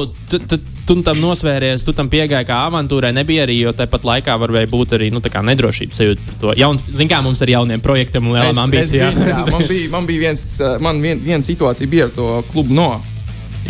tu 0.91 1.05
tam 1.05 1.21
nosvēries, 1.23 1.85
tu 1.87 1.93
tam 1.95 2.09
piegāji 2.11 2.47
kā 2.49 2.57
avantūrai, 2.67 3.13
nebija 3.15 3.45
arī, 3.45 3.61
jo 3.63 3.71
tāpat 3.75 4.07
laikā 4.07 4.35
varēja 4.41 4.71
būt 4.71 4.97
arī 4.97 5.07
nu, 5.13 5.21
nedrošības 5.21 6.01
sajūta 6.01 6.27
par 6.27 6.39
to. 6.41 6.55
Jauns, 6.59 6.83
zin 6.91 7.11
kā 7.11 7.21
mums 7.23 7.41
ar 7.41 7.53
jauniem 7.53 7.83
projektiem 7.83 8.27
un 8.27 8.35
lielām 8.35 8.59
ambīcijām. 8.65 9.15
Es, 9.15 9.31
jā, 9.31 9.39
man 9.53 9.65
bija, 9.69 9.87
man 9.95 10.09
bija 10.09 10.25
viens, 10.27 10.45
man 10.83 11.01
vien, 11.03 11.23
viena 11.23 11.47
situācija 11.47 11.91
bija 11.91 12.09
ar 12.09 12.15
to 12.15 12.29
klubu 12.51 12.75
no. 12.75 12.91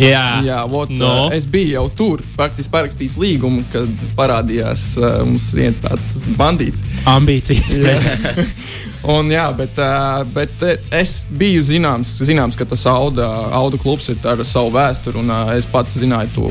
Jā, 0.00 0.40
jā 0.42 0.62
vot, 0.72 0.90
no. 0.96 1.28
es 1.36 1.44
biju 1.46 1.74
jau 1.76 1.84
tur, 1.96 2.22
praktiski 2.34 2.72
parakstījis 2.72 3.18
līgumu, 3.20 3.60
kad 3.74 4.06
parādījās 4.16 4.86
uh, 4.98 5.20
mums 5.28 5.50
viens 5.54 5.82
tāds 5.84 6.24
bandīts. 6.38 6.82
Ambīcijas. 7.12 8.24
Un, 9.02 9.26
jā, 9.34 9.48
bet, 9.58 9.78
uh, 9.82 10.22
bet 10.30 10.62
es 10.94 11.24
biju 11.34 11.64
zināms, 11.66 12.14
zināms 12.22 12.58
ka 12.58 12.66
tas 12.70 12.84
Auda, 12.86 13.26
Auda 13.50 13.80
klubs 13.82 14.06
ir 14.12 14.20
ar 14.30 14.44
savu 14.46 14.70
vēsturi, 14.76 15.18
un 15.18 15.32
uh, 15.32 15.50
es 15.56 15.66
pats 15.66 15.96
zināju 15.98 16.34
to 16.36 16.50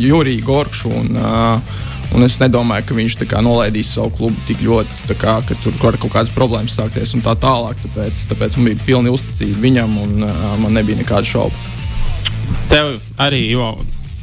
Juriju 0.00 0.44
Gorkšu. 0.44 0.96
Un, 1.02 1.20
Un 2.14 2.22
es 2.22 2.36
nedomāju, 2.38 2.84
ka 2.86 2.94
viņš 2.94 3.16
kā, 3.26 3.40
nolaidīs 3.42 3.88
savu 3.96 4.12
klubu 4.14 4.42
tik 4.46 4.60
ļoti, 4.62 5.16
kā, 5.18 5.40
ka 5.42 5.56
tur 5.58 5.74
var 5.82 5.96
kaut 5.98 6.12
kādas 6.14 6.30
problēmas 6.32 6.76
sākties 6.78 7.16
un 7.18 7.24
tā 7.24 7.34
tālāk. 7.42 7.80
Tāpēc, 7.82 8.22
tāpēc 8.30 8.56
man 8.56 8.68
bija 8.68 8.84
pilna 8.86 9.12
uzticība 9.12 9.58
viņam, 9.64 9.96
un 10.04 10.22
uh, 10.22 10.44
man 10.62 10.78
nebija 10.78 11.00
nekādu 11.00 11.32
šaubu. 11.32 11.64
Tev 12.70 12.92
arī, 13.20 13.42
jo 13.50 13.72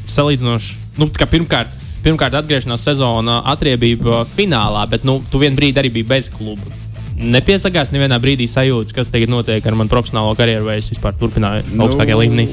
salīdzinoši, 0.10 0.78
nu, 1.02 1.10
pirmkārt, 1.12 1.76
pirmkārt 2.08 2.40
atgriešanās 2.40 2.88
sezonā 2.88 3.42
atriebība 3.52 4.24
finālā, 4.32 4.88
bet 4.90 5.04
nu, 5.04 5.20
tu 5.30 5.44
vienā 5.44 5.60
brīdī 5.60 5.84
arī 5.84 5.94
biji 6.00 6.10
bez 6.16 6.32
kluba 6.34 6.83
nepiesakās 7.18 7.94
nevienā 7.94 8.20
brīdī 8.24 8.48
sajūtas, 8.50 8.96
kas 8.96 9.12
tagad 9.14 9.32
notiek 9.32 9.66
ar 9.66 9.78
manu 9.78 9.92
profesionālo 9.92 10.36
karjeru, 10.40 10.68
vai 10.70 10.80
es 10.82 10.92
vispār 10.92 11.18
turpināju 11.20 11.68
nu, 11.74 11.86
augstākajā 11.88 12.20
līmenī? 12.24 12.48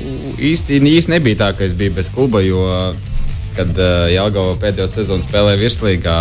Īsti, 0.50 0.80
īsti 0.96 1.16
nebija 1.16 1.44
tā, 1.44 1.52
ka 1.56 1.66
es 1.66 1.76
biju 1.76 1.96
bez 1.96 2.10
kluba, 2.12 2.42
jo 2.44 2.66
kad 3.56 3.70
uh, 3.76 4.06
Jālgava 4.10 4.54
pēdējo 4.60 4.86
sezonu 4.90 5.24
spēlēja 5.24 5.58
virslīgā, 5.60 6.16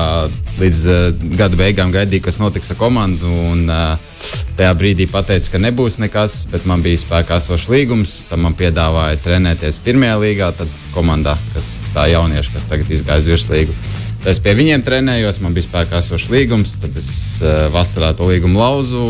līdz 0.60 0.80
uh, 0.90 1.26
gada 1.38 1.60
beigām 1.60 1.94
gaidīju, 1.94 2.26
kas 2.26 2.40
notiks 2.42 2.74
ar 2.74 2.80
komandu. 2.80 3.30
Un, 3.52 3.66
uh, 3.70 4.18
tajā 4.60 4.74
brīdī 4.80 5.08
pateica, 5.12 5.54
ka 5.54 5.62
nebūs 5.62 6.00
nekas, 6.02 6.42
bet 6.52 6.66
man 6.70 6.84
bija 6.86 7.00
spēkā 7.04 7.40
esošs 7.40 7.70
līgums. 7.72 8.16
Tad 8.32 8.42
man 8.44 8.58
piedāvāja 8.60 9.22
trenēties 9.24 9.82
pirmajā 9.86 10.20
līgā, 10.26 10.52
tad 10.60 10.80
komandā, 10.96 11.38
kas 11.54 11.70
tā 11.96 12.10
jaunieši, 12.12 12.56
kas 12.58 12.70
tagad 12.72 12.96
izgāja 12.98 13.24
uz 13.24 13.34
virslīgu. 13.36 13.78
Tad 14.20 14.34
es 14.34 14.42
pie 14.44 14.52
viņiem 14.58 14.84
trenējos, 14.84 15.40
man 15.40 15.54
bija 15.56 15.70
spēkā 15.70 16.02
esošs 16.04 16.28
līgums, 16.34 16.76
tad 16.82 16.98
es 17.00 17.12
uh, 17.40 17.70
vasarā 17.72 18.12
to 18.18 18.28
līgumu 18.28 18.60
lauzu. 18.60 19.06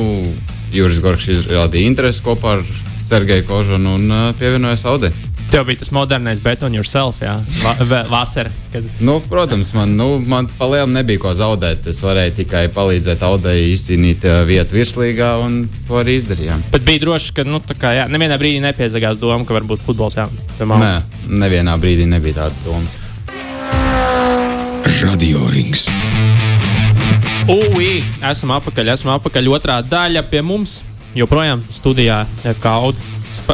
Juris 0.70 1.00
Gorgs 1.02 1.26
izrādīja 1.34 1.90
interesi 1.90 2.22
kopā 2.22 2.60
ar 2.60 2.68
Sergeju 3.10 3.48
Kožanu 3.48 3.96
un 3.98 4.06
uh, 4.14 4.28
pievienojos 4.38 4.86
Audei. 4.86 5.10
Tev 5.50 5.66
bija 5.66 5.80
tas 5.82 5.90
modernais 5.90 6.38
bet 6.46 6.62
on 6.62 6.76
yourself, 6.78 7.24
jā, 7.26 7.34
Va 7.64 7.74
vasarā. 8.06 8.52
Kad... 8.70 8.86
Nu, 9.02 9.18
protams, 9.26 9.74
man, 9.74 9.98
nu, 9.98 10.20
man 10.22 10.46
palielam 10.60 10.94
nebija 10.94 11.24
ko 11.26 11.34
zaudēt. 11.34 11.90
Es 11.90 12.04
varēju 12.06 12.36
tikai 12.44 12.68
palīdzēt 12.78 13.26
Audei 13.26 13.72
izcīnīt 13.72 14.30
uh, 14.30 14.44
vietu 14.46 14.78
virslīgā, 14.78 15.34
un 15.42 15.64
to 15.90 15.98
arī 16.04 16.20
izdarījām. 16.22 16.68
Bet 16.70 16.86
bija 16.86 17.02
droši, 17.08 17.34
ka 17.42 17.50
nu, 17.50 17.64
kā, 17.74 17.98
jā, 17.98 18.06
nevienā 18.14 18.38
brīdī 18.38 18.62
nepiezagās 18.70 19.18
doma, 19.18 19.42
ka 19.42 19.58
varbūt 19.58 19.90
futbols 19.90 20.22
jā, 20.22 20.30
Nē, 20.62 20.96
nevienā 21.34 21.80
brīdī 21.82 22.06
nebija 22.14 22.44
tāda 22.44 22.68
doma. 22.70 23.09
Radio 25.00 25.46
Rings. 25.48 25.86
Ui, 27.48 28.02
esam 28.28 28.52
apakaļ, 28.52 28.92
esam 28.92 29.14
apakaļ. 29.14 29.48
Otrā 29.56 29.78
daļa 29.88 30.26
pie 30.28 30.42
mums 30.44 30.82
joprojām 31.16 31.62
studijā 31.72 32.18
ir 32.44 32.60
kauda 32.60 33.00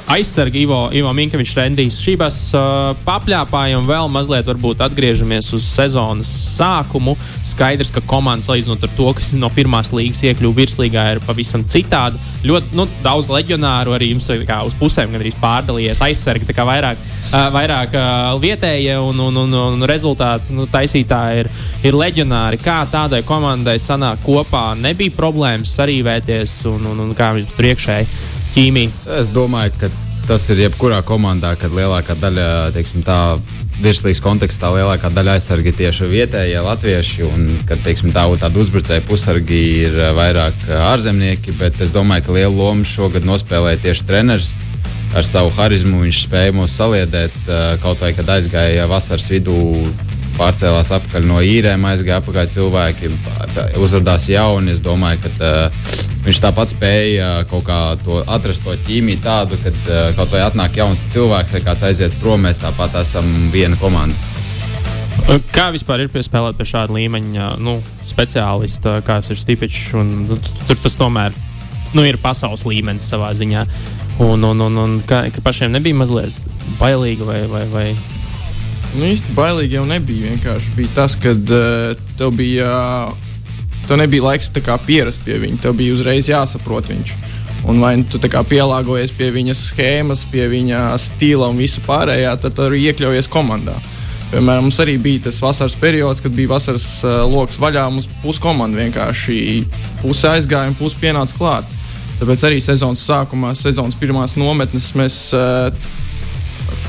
aizsargi 0.07 0.61
Ivo, 0.61 0.89
Ivo 0.93 1.13
Minkevičs, 1.13 1.55
Rendijs 1.57 1.97
Šības 2.03 2.37
uh, 2.55 2.61
papļāpājam 3.05 3.85
vēl 3.87 4.09
mazliet 4.11 4.47
varbūt 4.47 4.83
atgriežamies 4.85 5.51
uz 5.55 5.65
sezonas 5.67 6.29
sākumu. 6.55 7.15
Skaidrs, 7.45 7.91
ka 7.93 8.03
komandas 8.05 8.49
salīdzinot 8.49 8.85
ar 8.85 8.93
to, 8.97 9.07
kas 9.17 9.31
no 9.39 9.49
pirmās 9.53 9.91
līgas 9.95 10.23
iekļuva 10.27 10.59
virslīgā, 10.59 11.05
ir 11.15 11.21
pavisam 11.25 11.65
citādi. 11.67 12.21
Ļoti 12.45 12.77
nu, 12.77 12.87
daudz 13.03 13.29
leģionāru 13.31 13.95
arī 13.95 14.11
jums 14.13 14.29
kā, 14.47 14.61
uz 14.67 14.77
pusēm 14.79 15.15
gandrīz 15.15 15.37
pārdalījies 15.41 16.03
aizsargi, 16.05 16.47
tā 16.49 16.55
kā 16.57 16.67
vairāk, 16.67 17.01
uh, 17.01 17.47
vairāk 17.55 17.97
uh, 17.97 18.31
vietējie 18.43 18.99
un, 19.01 19.19
un, 19.27 19.41
un, 19.45 19.59
un 19.65 19.89
rezultāti 19.89 20.55
nu, 20.55 20.69
taisītāji 20.71 21.45
ir, 21.45 21.51
ir 21.87 21.99
leģionāri. 21.99 22.61
Kā 22.63 22.81
tādai 22.91 23.23
komandai 23.27 23.77
sanāk 23.81 24.23
kopā, 24.25 24.67
nebija 24.79 25.15
problēmas 25.17 25.75
sarīvēties 25.79 26.61
un, 26.71 26.91
un, 26.93 27.05
un 27.07 27.13
kā 27.17 27.33
jums 27.35 27.55
priekšēji 27.59 28.43
ķīmija? 28.55 28.91
Es 29.19 29.29
domāju, 29.35 29.73
ka 29.81 29.91
tas 30.25 30.47
ir 30.53 30.63
jebkurā 30.65 31.01
komandā, 31.05 31.53
kad 31.59 31.73
lielākā 31.75 32.15
daļa, 32.17 32.47
teiksim, 32.75 33.03
tā 33.05 33.37
virslīgas 33.83 34.21
kontekstā 34.23 34.69
lielākā 34.71 35.11
daļa 35.13 35.35
aizsargi 35.35 35.73
tieši 35.75 36.07
vietējie 36.09 36.61
latvieši, 36.63 37.25
un 37.27 37.49
kad 37.67 37.81
teiksim, 37.83 38.13
tā, 38.15 38.23
tāda 38.39 38.61
uzbrucēja 38.61 39.03
pusargi 39.07 39.61
ir 39.83 39.99
vairāk 40.15 40.69
ārzemnieki, 40.87 41.57
bet 41.59 41.83
es 41.83 41.91
domāju, 41.95 42.27
ka 42.27 42.37
lielu 42.39 42.55
lomu 42.55 42.87
šogad 42.87 43.27
nospēlēja 43.27 43.83
tieši 43.89 44.07
treneris. 44.07 44.55
Ar 45.15 45.23
savu 45.23 45.51
harizmu 45.55 46.01
viņš 46.01 46.25
spēja 46.25 46.55
mūs 46.55 46.73
saliedēt, 46.75 47.35
kaut 47.83 48.01
vai 48.03 48.11
kad 48.17 48.31
aizgāja 48.35 48.87
vasaras 48.91 49.29
vidū 49.31 49.55
pārcēlās 50.35 50.89
atpakaļ 50.97 51.27
no 51.29 51.39
īrēm, 51.39 51.85
aizgāja 51.87 52.19
apakaļ 52.19 52.49
cilvēki, 52.51 53.11
uzrādījās 53.79 54.27
jauni. 54.33 54.73
Es 54.75 54.83
domāju, 54.83 55.21
ka 55.23 55.31
uh, 55.39 55.95
viņš 56.25 56.41
tāpat 56.41 56.73
spēja 56.73 57.29
kaut 57.49 57.65
kā 57.67 57.79
to 58.03 58.21
atrast 58.25 58.65
to 58.65 58.75
ķīmiju 58.87 59.21
tādu, 59.23 59.59
ka 59.61 59.73
uh, 59.73 60.07
kaut 60.17 60.33
vai 60.33 60.41
atnāk 60.45 60.79
jauns 60.81 61.05
cilvēks 61.13 61.55
vai 61.55 61.61
kāds 61.65 61.85
aiziet 61.85 62.15
prom, 62.21 62.45
mēs 62.45 62.61
tāpat 62.63 62.97
esam 63.01 63.29
viena 63.53 63.77
komanda. 63.81 64.33
Kā 65.55 65.71
vispār 65.73 66.03
ir 66.03 66.11
piespēlēt 66.13 66.57
pie 66.57 66.67
šāda 66.69 66.93
līmeņa 66.93 67.55
nu, 67.63 67.79
speciālista, 68.05 68.99
kāds 69.05 69.31
ir 69.33 69.39
Stipičs? 69.39 69.93
Nu, 69.95 70.37
tur 70.67 70.81
tas 70.83 70.97
tomēr 70.99 71.33
nu, 71.95 72.03
ir 72.05 72.19
pasaules 72.21 72.65
līmenis 72.67 73.07
savā 73.09 73.31
ziņā. 73.37 73.63
Un, 74.21 74.43
un, 74.47 74.61
un, 74.67 74.77
un 74.83 74.99
kā, 75.07 75.25
ka 75.33 75.41
pašiem 75.43 75.73
nebija 75.73 75.97
mazliet 75.97 76.35
bailīgi 76.79 77.25
vai, 77.27 77.41
vai, 77.51 77.63
vai 77.71 77.87
Nu, 78.95 79.03
īsti 79.09 79.33
bailīgi 79.35 79.75
jau 79.75 79.83
nebija. 79.89 80.29
Vienkārši 80.31 80.69
bija 80.77 80.93
tas, 80.95 81.17
ka 81.19 81.33
uh, 81.35 82.03
tev 82.15 82.31
bija. 82.37 82.69
Uh, 83.11 83.24
Tev 83.85 83.99
nebija 84.01 84.23
laiks 84.25 84.49
pierast 84.85 85.21
pie 85.25 85.37
viņa. 85.37 85.61
Tev 85.61 85.75
bija 85.77 85.93
uzreiz 85.93 86.29
jāsaprot 86.29 86.87
viņš. 86.89 87.15
Un 87.65 87.81
vai 87.81 87.95
tu 88.03 88.19
pielāgojies 88.19 89.11
pie 89.17 89.31
viņa 89.33 89.53
schēmas, 89.57 90.25
pie 90.29 90.47
viņa 90.49 90.97
stila 91.01 91.49
un 91.49 91.57
visu 91.57 91.81
pārējā, 91.85 92.35
tad 92.41 92.59
arī 92.61 92.83
iekļaujies 92.89 93.29
komandā. 93.29 93.73
Piemēram, 94.31 94.65
mums 94.67 94.79
arī 94.81 94.97
bija 95.01 95.27
tas 95.27 95.41
vasaras 95.41 95.75
periods, 95.77 96.21
kad 96.21 96.33
bija 96.33 96.49
vasaras 96.49 96.85
uh, 97.05 97.23
lokus 97.29 97.59
vaļā. 97.61 97.85
Mums 97.93 98.09
pusi 98.23 98.41
komanda 98.41 98.81
vienkārši 98.81 99.37
puse 100.01 100.29
aizgāja 100.29 100.73
un 100.73 100.77
puse 100.77 100.97
pienāca 101.01 101.37
klāt. 101.37 101.69
Tāpēc 102.19 102.45
arī 102.47 102.61
sezonas 102.63 103.05
sākumā, 103.05 103.53
sezonas 103.57 103.97
pirmās 104.01 104.37
nometnes 104.39 104.93
mēs 104.97 105.19
uh, 105.35 105.69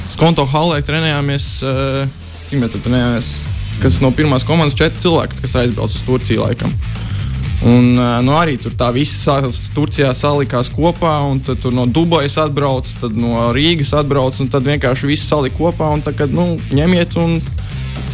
Skonto 0.06 0.46
halē 0.48 0.80
trenējāmies. 0.86 1.50
Cik 2.46 2.62
mēs 2.62 2.72
tur 2.72 2.84
trenējāmies? 2.86 3.55
Kas 3.82 4.00
no 4.00 4.10
pirmās 4.14 4.46
komandas 4.46 4.76
četri 4.78 5.04
cilvēki, 5.04 5.42
kas 5.42 5.58
aizbrauca 5.62 5.98
uz 5.98 6.06
Turciju 6.06 6.46
laikam. 6.46 6.72
Un, 7.66 7.94
nu, 7.96 8.34
arī 8.36 8.58
tur 8.60 8.74
tā 8.76 8.90
viss 8.92 9.24
Turcijā 9.74 10.10
salikās 10.14 10.68
kopā, 10.72 11.14
un 11.24 11.40
tad 11.44 11.64
no 11.72 11.86
Dubajas 11.88 12.36
atbrauc, 12.44 12.88
tad 13.00 13.16
no 13.16 13.48
Rīgas 13.56 13.94
atbrauc, 13.96 14.36
un 14.42 14.50
tad 14.52 14.66
vienkārši 14.68 15.08
viss 15.08 15.28
salika 15.28 15.56
kopā. 15.58 15.88
Un 15.96 16.04
tagad 16.04 16.34
nu, 16.36 16.58
ņemiet 16.76 17.16
un 17.22 17.38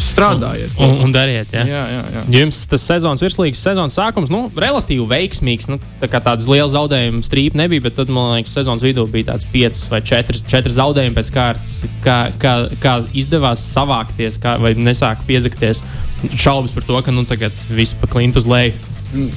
strādājiet. 0.02 0.74
Un, 0.80 0.94
un 1.06 1.12
dariet, 1.14 1.52
ja? 1.54 1.62
jā, 1.66 1.82
jā, 1.92 2.02
jā. 2.14 2.22
Jums 2.36 2.60
tas 2.70 2.84
sezonas 2.86 3.22
virslīgas 3.24 3.62
sezonas 3.64 3.96
sākums 3.98 4.32
nu, 4.32 4.44
relatīvi 4.56 5.06
veiksmīgs. 5.10 5.68
Nu, 5.72 5.78
tā 6.00 6.08
kā 6.12 6.20
tādas 6.24 6.48
liels 6.50 6.74
zaudējumu 6.74 7.22
strīpa 7.26 7.60
nebija, 7.62 7.86
bet 7.86 7.96
tad, 8.00 8.12
man 8.12 8.34
liekas, 8.36 8.54
sezonas 8.56 8.84
vidū 8.86 9.06
bija 9.12 9.32
tāds 9.32 9.48
5 9.52 9.84
vai 9.92 10.02
4, 10.12 10.42
4 10.52 10.74
zaudējumi 10.78 11.18
pēc 11.18 11.32
kārtas. 11.34 11.78
Kā, 12.04 12.18
kā, 12.42 12.56
kā 12.82 12.98
izdevās 13.16 13.64
savākties, 13.72 14.40
kā, 14.42 14.58
vai 14.62 14.74
nesāk 14.78 15.24
piezakties 15.28 15.84
šaubas 16.38 16.74
par 16.76 16.86
to, 16.86 17.00
ka 17.02 17.14
nu, 17.14 17.26
tagad 17.28 17.56
viss 17.72 17.98
pa 17.98 18.10
klintu 18.10 18.42
uz 18.42 18.48
leju. 18.50 18.76
Mm. 19.12 19.32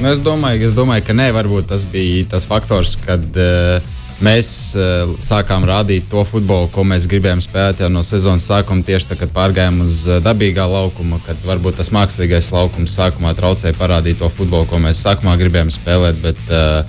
Nu, 0.00 0.08
es, 0.08 0.22
domāju, 0.24 0.64
es 0.66 0.76
domāju, 0.76 1.04
ka 1.04 1.16
nē, 1.16 1.28
varbūt 1.36 1.68
tas 1.72 1.84
bija 1.88 2.24
tas 2.32 2.46
faktors, 2.48 2.94
kad 3.04 3.24
uh, 3.36 3.92
Mēs 4.22 4.48
uh, 4.78 5.16
sākām 5.18 5.64
rādīt 5.66 6.04
to 6.10 6.22
futbolu, 6.22 6.68
ko 6.70 6.84
mēs 6.86 7.08
gribējām 7.10 7.40
spēlēt 7.42 7.80
jau 7.82 7.88
no 7.90 8.04
sezonas 8.06 8.44
sākuma, 8.46 8.84
tieši 8.86 9.08
tad, 9.10 9.18
kad 9.18 9.32
pārgājām 9.34 9.80
uz 9.82 9.96
uh, 10.06 10.20
dabīgā 10.22 10.62
laukuma, 10.70 11.18
kad 11.26 11.40
varbūt 11.42 11.80
tas 11.80 11.90
mākslīgais 11.90 12.52
laukums 12.54 12.94
sākumā 12.94 13.32
traucēja 13.34 13.74
parādīt 13.74 14.20
to 14.22 14.30
futbolu, 14.30 14.68
ko 14.70 14.78
mēs 14.84 15.02
sākumā 15.02 15.34
gribējām 15.40 15.72
spēlēt, 15.74 16.20
bet 16.22 16.52
uh, 16.54 16.84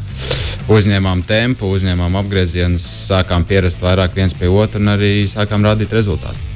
uzņēmām 0.77 1.23
tempu, 1.25 1.71
uzņēmām 1.73 2.19
apgriezienus, 2.21 2.85
sākām 3.07 3.47
pierast 3.49 3.81
vairāk 3.81 4.13
viens 4.13 4.37
pie 4.37 4.51
otra 4.53 4.83
un 4.83 4.93
arī 4.93 5.25
sākām 5.31 5.65
rādīt 5.65 5.95
rezultātu. 5.97 6.51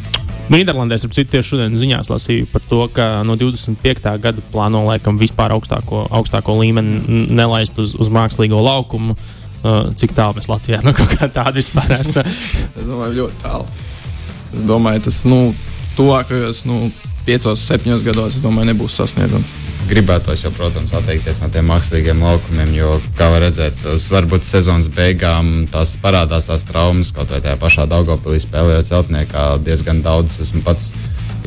Nīderlandē, 0.54 0.96
ap 1.02 1.12
citu, 1.12 1.34
tieši 1.34 1.56
šodien 1.56 1.74
ziņās 1.76 2.08
lasīju 2.14 2.46
par 2.54 2.62
to, 2.70 2.84
ka 2.94 3.10
no 3.28 3.34
25. 3.36 4.14
gada 4.22 4.46
plāno 4.54 4.86
laikam 4.86 5.18
vispār 5.20 5.58
augstāko, 5.58 6.06
augstāko 6.22 6.56
līmeni 6.62 7.26
nelaist 7.34 7.82
uz, 7.82 7.98
uz 7.98 8.14
mākslīgo 8.14 8.62
laukumu. 8.62 9.18
Uh, 9.18 9.47
Uh, 9.66 9.88
cik 9.98 10.14
tālu 10.14 10.38
mēs 10.38 10.50
Latvijā 10.52 10.84
nu, 10.86 10.94
kaut 10.94 11.16
kā 11.18 11.28
tādu 11.34 11.58
vispār 11.58 11.96
esam? 11.98 12.28
es 12.28 12.86
domāju, 12.86 13.24
ļoti 13.24 13.40
tālu. 13.42 13.66
Es 14.54 14.66
domāju, 14.68 15.02
tas 15.08 15.24
nu, 15.28 15.40
tuvākajos 15.98 16.62
nu, 16.70 16.92
piecos, 17.26 17.64
septiņos 17.66 18.06
gados 18.06 18.38
domāju, 18.44 18.72
nebūs 18.72 19.00
sasniedzams. 19.02 19.56
Gribētos 19.88 20.42
jau, 20.44 20.52
protams, 20.52 20.92
atteikties 20.98 21.40
no 21.40 21.48
tiem 21.52 21.70
mākslīgiem 21.72 22.20
laukumiem, 22.20 22.74
jo, 22.76 22.98
kā 23.18 23.30
var 23.32 23.46
redzēt, 23.46 23.86
uz 23.94 24.08
varbūt 24.12 24.44
sezonas 24.44 24.90
beigām 24.92 25.66
tās 25.72 25.96
parādās 26.04 26.50
tās 26.50 26.66
traumas, 26.68 27.14
kaut 27.16 27.32
vai 27.32 27.40
tajā 27.44 27.56
pašā 27.62 27.88
Daugopilī 27.88 28.42
spēlējot 28.44 28.90
celtniekā 28.92 29.46
diezgan 29.64 30.04
daudz. 30.04 30.42
Esmu 30.44 30.62
pats 30.68 30.92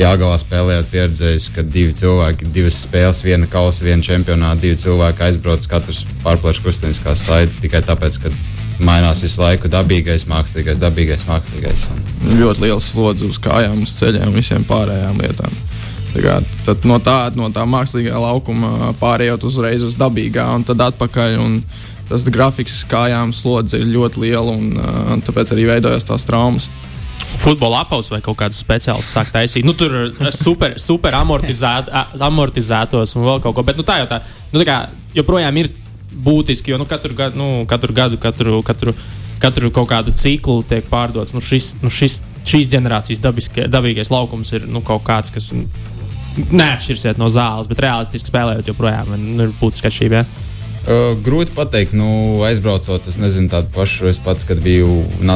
Jāgavā 0.01 0.39
spēlējot, 0.41 0.87
pieredzējis, 0.89 1.47
ka 1.53 1.63
divi 1.67 1.93
cilvēki, 1.99 2.49
divas 2.55 2.79
spēles, 2.87 3.21
viena 3.21 3.49
kausa, 3.51 3.85
viena 3.85 4.05
čempionāta, 4.05 4.63
divi 4.63 4.79
cilvēki 4.81 5.27
aizbrauc, 5.27 5.67
katrs 5.69 6.07
pārplēš 6.25 6.63
krustveida 6.65 7.15
saites 7.19 7.61
tikai 7.61 7.83
tāpēc, 7.85 8.17
ka 8.23 8.33
mainās 8.81 9.21
visu 9.21 9.43
laiku 9.43 9.69
dabīgais, 9.69 10.25
mākslīgais, 10.31 10.81
dabīgais, 10.81 11.27
mākslīgais. 11.29 11.85
Un... 11.93 12.01
Ļoti 12.41 12.65
liels 12.65 12.89
slodzi 12.95 13.29
uz 13.29 13.43
kājām, 13.45 13.85
uz 13.85 13.93
ceļiem 13.99 14.33
visiem 14.33 14.65
pārējām 14.65 15.21
lietām. 15.21 15.61
Tā 16.15 16.25
kā, 16.25 16.41
tad 16.67 16.89
no 16.89 16.97
tā, 17.05 17.19
no 17.37 17.53
tā 17.55 17.67
mākslīgā 17.69 18.19
laukuma 18.25 18.95
pārējot 19.03 19.45
uzreiz 19.47 19.85
uz 19.87 20.01
dabīgā 20.01 20.49
un 20.57 20.65
tad 20.67 20.81
atpakaļ. 20.89 21.37
Un 21.45 21.61
tas 22.09 22.25
grafiks 22.27 22.81
kājām 22.91 23.37
slodzi 23.37 23.79
ir 23.79 23.93
ļoti 23.93 24.25
liela 24.25 24.57
un 24.57 24.73
uh, 24.75 25.13
tāpēc 25.29 25.53
arī 25.55 25.69
veidojas 25.69 26.09
tās 26.09 26.25
traumas 26.27 26.67
futbola 27.41 27.83
apavus 27.85 28.11
vai 28.13 28.21
kaut 28.25 28.39
kādas 28.41 28.61
speciālas 28.63 29.09
sāk 29.13 29.33
taisīt. 29.35 29.67
Nu, 29.67 29.75
tur 29.79 29.95
ir 30.07 30.33
super, 30.37 30.77
super 30.81 31.17
amortizēt, 31.21 31.93
amortizētos 32.27 33.17
un 33.17 33.27
vēl 33.29 33.45
kaut 33.45 33.57
ko. 33.59 33.65
Bet 33.67 33.81
nu, 33.81 33.87
tā 33.87 34.01
jau 34.03 34.09
tā, 34.11 34.21
nu, 34.53 34.61
tā 34.61 34.67
kā, 34.69 34.81
joprojām 35.17 35.63
ir 35.63 35.71
būtiski, 36.25 36.75
jo 36.75 36.81
nu, 36.81 36.89
katru, 36.91 37.15
gadu, 37.17 37.41
nu, 37.41 37.49
katru 37.71 37.97
gadu, 37.97 38.21
katru, 38.21 38.61
katru, 38.67 38.97
katru 39.41 39.71
kaut 39.75 39.89
kādu 39.93 40.15
ciklu 40.17 40.61
tiek 40.69 40.89
pārdots. 40.91 41.33
Nu, 41.37 41.45
šis, 41.45 41.73
nu, 41.85 41.93
šis 41.93 42.21
šīs 42.49 42.69
generācijas 42.73 43.21
dabiska, 43.23 43.67
dabīgais 43.71 44.11
laukums 44.13 44.53
ir 44.57 44.67
nu, 44.71 44.83
kaut 44.87 45.05
kāds, 45.07 45.33
kas 45.35 45.51
neatšķirsies 46.51 47.19
no 47.21 47.29
zāles, 47.33 47.69
bet 47.71 47.83
realistiski 47.85 48.31
spēlējot, 48.31 48.71
joprojām 48.73 49.13
nu, 49.19 49.49
ir 49.49 49.55
būtiska 49.61 49.91
atšķirība. 49.91 50.23
Ja? 50.23 50.50
Uh, 50.81 51.13
grūti 51.21 51.53
pateikt, 51.53 51.93
nu, 51.93 52.41
aizbraucot, 52.49 53.05
es 53.11 53.19
nezinu, 53.21 53.51
tādu 53.53 53.69
pašu. 53.75 54.09
Es 54.09 54.17
pats, 54.23 54.47
kad 54.49 54.63
biju 54.65 54.89
uh, 54.89 55.35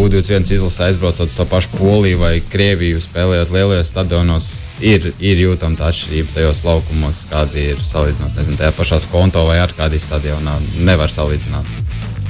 U21 0.00 0.48
izlasē, 0.56 0.88
aizbraucot 0.88 1.28
to 1.36 1.44
pašu 1.50 1.74
Poliju 1.76 2.22
vai 2.22 2.38
Krieviju, 2.40 3.02
spēlējot 3.04 3.52
lielajos 3.52 3.92
stadionos, 3.92 4.48
ir, 4.80 5.10
ir 5.20 5.42
jūtama 5.44 5.76
tā 5.76 5.90
atšķirība 5.92 6.32
tajos 6.38 6.64
laukumos, 6.64 7.26
kādi 7.28 7.68
ir 7.74 7.84
salīdzinot. 7.84 8.40
Nezinu, 8.40 8.56
tajā 8.62 8.72
pašā 8.78 9.02
konto 9.12 9.44
vai 9.50 9.60
ar 9.60 9.76
kādī 9.76 10.00
stadionā 10.00 10.56
nevar 10.88 11.12
salīdzināt. 11.12 11.68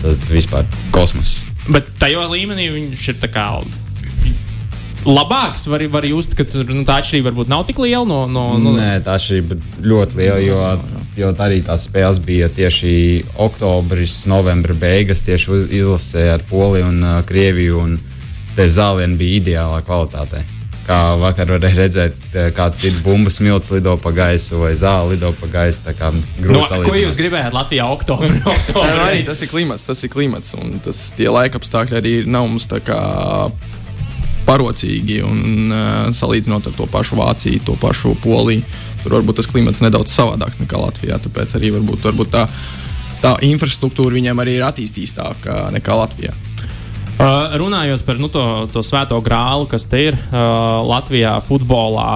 Tas 0.02 0.18
vispār 0.26 0.66
kosmos. 0.94 1.44
Bet 1.70 1.94
tajā 2.02 2.26
līmenī 2.35 2.68
viņš 2.75 3.08
ir 3.14 3.23
tā 3.23 3.30
kā 3.30 3.46
labāks. 5.06 5.68
Var, 5.70 5.87
var 5.94 6.06
just, 6.11 6.35
ka 6.35 6.46
nu, 6.66 6.82
tā 6.87 6.99
atšķirība 7.00 7.30
varbūt 7.30 7.50
nav 7.54 7.66
tik 7.70 7.78
liela. 7.82 8.02
No, 8.11 8.25
no, 8.26 8.49
no... 8.58 8.75
Nē, 8.75 8.99
tā 9.06 9.20
atšķirība 9.20 9.62
ļoti 9.87 10.18
liela, 10.20 10.40
jo, 10.42 10.62
jo 11.16 11.30
arī 11.42 11.62
tās 11.64 11.87
spēles 11.88 12.20
bija 12.25 12.49
tieši 12.52 12.92
oktobris, 13.42 14.25
novembra 14.30 14.76
beigas, 14.76 15.25
tieši 15.26 15.64
izlasē 15.78 16.28
ar 16.35 16.44
Poliju 16.50 16.90
un 16.90 17.00
uh, 17.04 17.23
Krieviju. 17.26 17.80
Un 17.87 17.96
te 18.56 18.68
zālieni 18.73 19.18
bija 19.20 19.40
ideālā 19.40 19.80
kvalitātē. 19.85 20.42
Kā 20.87 20.99
vakar 21.18 21.50
varēja 21.50 21.76
redzēt, 21.80 22.18
kāds 22.54 22.85
ir 22.87 22.94
bumbas 23.02 23.40
smilts 23.40 23.73
lido 23.75 23.96
pa 23.99 24.12
gaisu 24.14 24.61
vai 24.61 24.70
zāle 24.78 25.16
lido 25.16 25.32
pa 25.35 25.49
gaisu. 25.50 25.90
No, 26.46 26.62
ko 26.87 26.94
jūs 26.94 27.18
gribējāt 27.18 27.56
Latvijā 27.56 27.88
oktobrī? 27.90 28.38
arī 29.08 29.25
tas 29.26 29.42
ir 29.42 29.50
klimats, 29.50 29.88
tas 29.88 30.04
ir 30.06 30.12
klimats. 30.14 30.54
Un 30.54 30.78
tas, 30.85 31.00
tie 31.18 31.26
laika 31.32 31.58
apstākļi 31.58 31.99
arī 31.99 32.14
nav 32.30 32.46
mums 32.46 32.68
tā 32.70 32.78
kā 32.87 33.00
parocīgi. 34.46 35.18
Un, 35.26 35.75
uh, 35.75 36.14
salīdzinot 36.14 36.70
ar 36.70 36.78
to 36.78 36.87
pašu 36.90 37.18
Vāciju, 37.18 37.64
to 37.66 37.75
pašu 37.82 38.14
Poliju, 38.23 38.62
tur 39.07 39.21
varbūt 39.21 39.39
tas 39.39 39.51
klimats 39.51 39.83
nedaudz 39.85 40.11
savādāks 40.11 40.59
nekā 40.59 40.81
Latvijā. 40.83 41.21
Tāpēc 41.23 41.55
arī 41.59 41.71
varbūt, 41.77 42.03
varbūt 42.09 42.33
tā, 42.35 42.47
tā 43.23 43.37
infrastruktūra 43.47 44.19
viņiem 44.19 44.43
arī 44.43 44.59
ir 44.59 44.67
attīstītāka 44.67 45.69
nekā 45.77 46.01
Latvijā. 46.03 46.35
Uh, 47.17 47.55
runājot 47.57 48.03
par 48.05 48.19
nu, 48.21 48.29
to, 48.29 48.43
to 48.75 48.83
svēto 48.85 49.17
grālu, 49.25 49.65
kas 49.71 49.87
te 49.89 50.03
ir 50.11 50.19
uh, 50.19 50.83
Latvijā, 50.85 51.39
futbolā, 51.47 52.11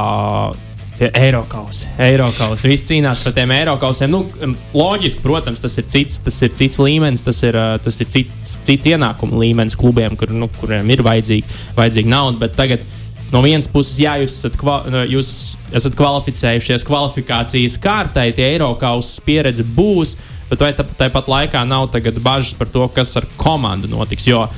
Eirokausi. 1.01 1.87
Eirokausi. 1.97 2.69
Visi 2.69 2.85
cīnās 2.91 3.23
par 3.25 3.33
tiem 3.33 3.55
Eirokausiem. 3.55 4.11
Nu, 4.13 4.57
loģiski, 4.77 5.23
protams, 5.25 5.63
tas 5.63 5.79
ir 5.81 5.87
cits, 5.89 6.19
tas 6.27 6.37
ir 6.45 6.53
cits 6.59 6.77
līmenis, 6.83 7.25
tas 7.25 7.41
ir, 7.47 7.57
tas 7.81 7.97
ir 8.05 8.11
cits, 8.13 8.59
cits 8.67 8.91
ienākumu 8.91 9.41
līmenis 9.41 9.79
klubiem, 9.81 10.19
kur, 10.21 10.35
nu, 10.37 10.51
kuriem 10.61 10.93
ir 10.93 11.01
vajadzīga, 11.07 11.57
vajadzīga 11.79 12.13
nauda. 12.13 12.43
Bet 12.43 12.59
tagad 12.59 12.85
no 13.33 13.43
vienas 13.45 13.69
puses, 13.71 13.99
jā, 14.03 14.17
jūs 14.23 14.41
esat, 14.41 14.59
kva, 14.61 14.81
jūs 15.09 15.31
esat 15.77 15.97
kvalificējušies 15.99 16.87
kvalifikācijas 16.89 17.79
kārtai, 17.83 18.31
tie 18.37 18.49
Eirokausas 18.55 19.23
pieredze 19.27 19.67
būs. 19.67 20.17
Bet 20.51 20.65
vai 20.65 20.73
tāpat 20.75 21.29
laikā 21.31 21.61
nav 21.63 21.93
bažas 22.19 22.57
par 22.59 22.67
to, 22.67 22.89
kas 22.91 23.15
ar 23.21 23.27
komandu 23.39 23.87
notiks? 23.87 24.27
Jo 24.27 24.49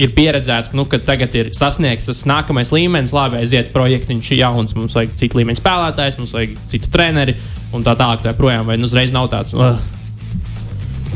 ir 0.00 0.12
pieredzēts, 0.16 0.70
ka, 0.72 0.78
nu, 0.78 0.86
ka 0.88 1.00
tagad 1.02 1.34
ir 1.36 1.50
sasniegts 1.52 2.06
tas 2.08 2.22
nākamais 2.28 2.70
līmenis, 2.72 3.12
labi, 3.12 3.40
aiziet 3.42 3.72
projektiņš 3.74 4.30
jauns, 4.38 4.76
mums 4.78 4.96
vajag 4.96 5.16
citu 5.20 5.40
līmeņu 5.40 5.60
spēlētājs, 5.60 6.16
mums 6.20 6.32
vajag 6.36 6.54
citu 6.70 6.92
treneri 6.94 7.34
un 7.74 7.84
tā 7.84 7.96
tālāk. 7.98 8.22
Tā 8.24 8.32
projām, 8.38 8.64
vai 8.70 8.78
nu 8.78 8.88
uzreiz 8.88 9.12
nav 9.12 9.28
tāds. 9.32 9.52
Uh. 9.52 9.76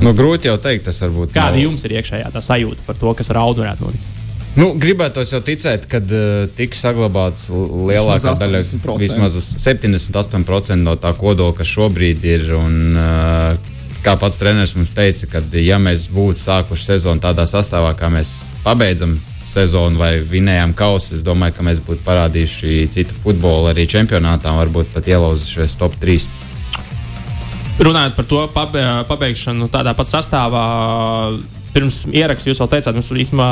Nu, 0.03 0.13
grūti 0.13 0.51
jau 0.51 0.59
teikt, 0.61 0.85
tas 0.91 1.01
varbūt. 1.07 1.33
Kāda 1.33 1.55
nav... 1.57 1.63
jums 1.63 1.87
ir 1.87 1.97
iekšējā 1.97 2.29
tā 2.35 2.45
sajūta 2.45 2.85
par 2.89 3.01
to, 3.01 3.15
kas 3.17 3.33
ar 3.33 3.41
audu 3.47 3.65
varētu 3.65 3.87
notikt? 3.87 4.16
Nu, 4.57 4.71
gribētos 4.81 5.35
jau 5.35 5.43
ticēt, 5.45 5.85
ka 5.91 6.01
uh, 6.01 6.47
tiks 6.57 6.81
saglabāts 6.81 7.51
lielākā 7.53 8.33
daļa, 8.41 8.63
vismaz 9.03 9.37
78% 9.61 10.79
no 10.81 10.95
tā 11.01 11.13
kodola, 11.19 11.53
kas 11.59 11.69
šobrīd 11.75 12.25
ir. 12.25 12.47
Un, 12.57 12.79
uh, 12.97 13.75
kā 14.07 14.15
pats 14.17 14.41
treneris 14.41 14.73
mums 14.79 14.95
teica, 14.97 15.29
ka, 15.35 15.43
ja 15.61 15.77
mēs 15.83 16.07
būtu 16.15 16.41
sākuši 16.41 16.93
sezonu 16.93 17.21
tādā 17.21 17.45
sastāvā, 17.51 17.93
kā 17.99 18.09
mēs 18.13 18.47
pabeidzam 18.65 19.19
sezonu 19.51 20.01
vai 20.01 20.13
vinējām 20.25 20.73
kausu, 20.79 21.17
es 21.19 21.25
domāju, 21.27 21.57
ka 21.59 21.67
mēs 21.67 21.83
būtu 21.85 22.05
parādījuši 22.07 22.87
citu 22.95 23.17
futbolu 23.25 23.71
arī 23.73 23.87
čempionātā 23.91 24.55
un 24.55 24.61
varbūt 24.63 24.95
pat 24.95 25.11
ielauzušies 25.11 25.77
top 25.81 25.99
3. 26.03 26.27
Runājot 27.77 28.17
par 28.17 28.31
to 28.31 28.47
pabeigšanu 29.11 29.69
tādā 29.69 29.93
pat 29.99 30.09
sastāvā, 30.09 30.65
pirms 31.77 31.99
ierakstā 32.09 32.51
jūs 32.51 32.61
jau 32.63 32.69
teicāt, 32.71 32.97
mums 32.97 33.11
īstenībā 33.13 33.49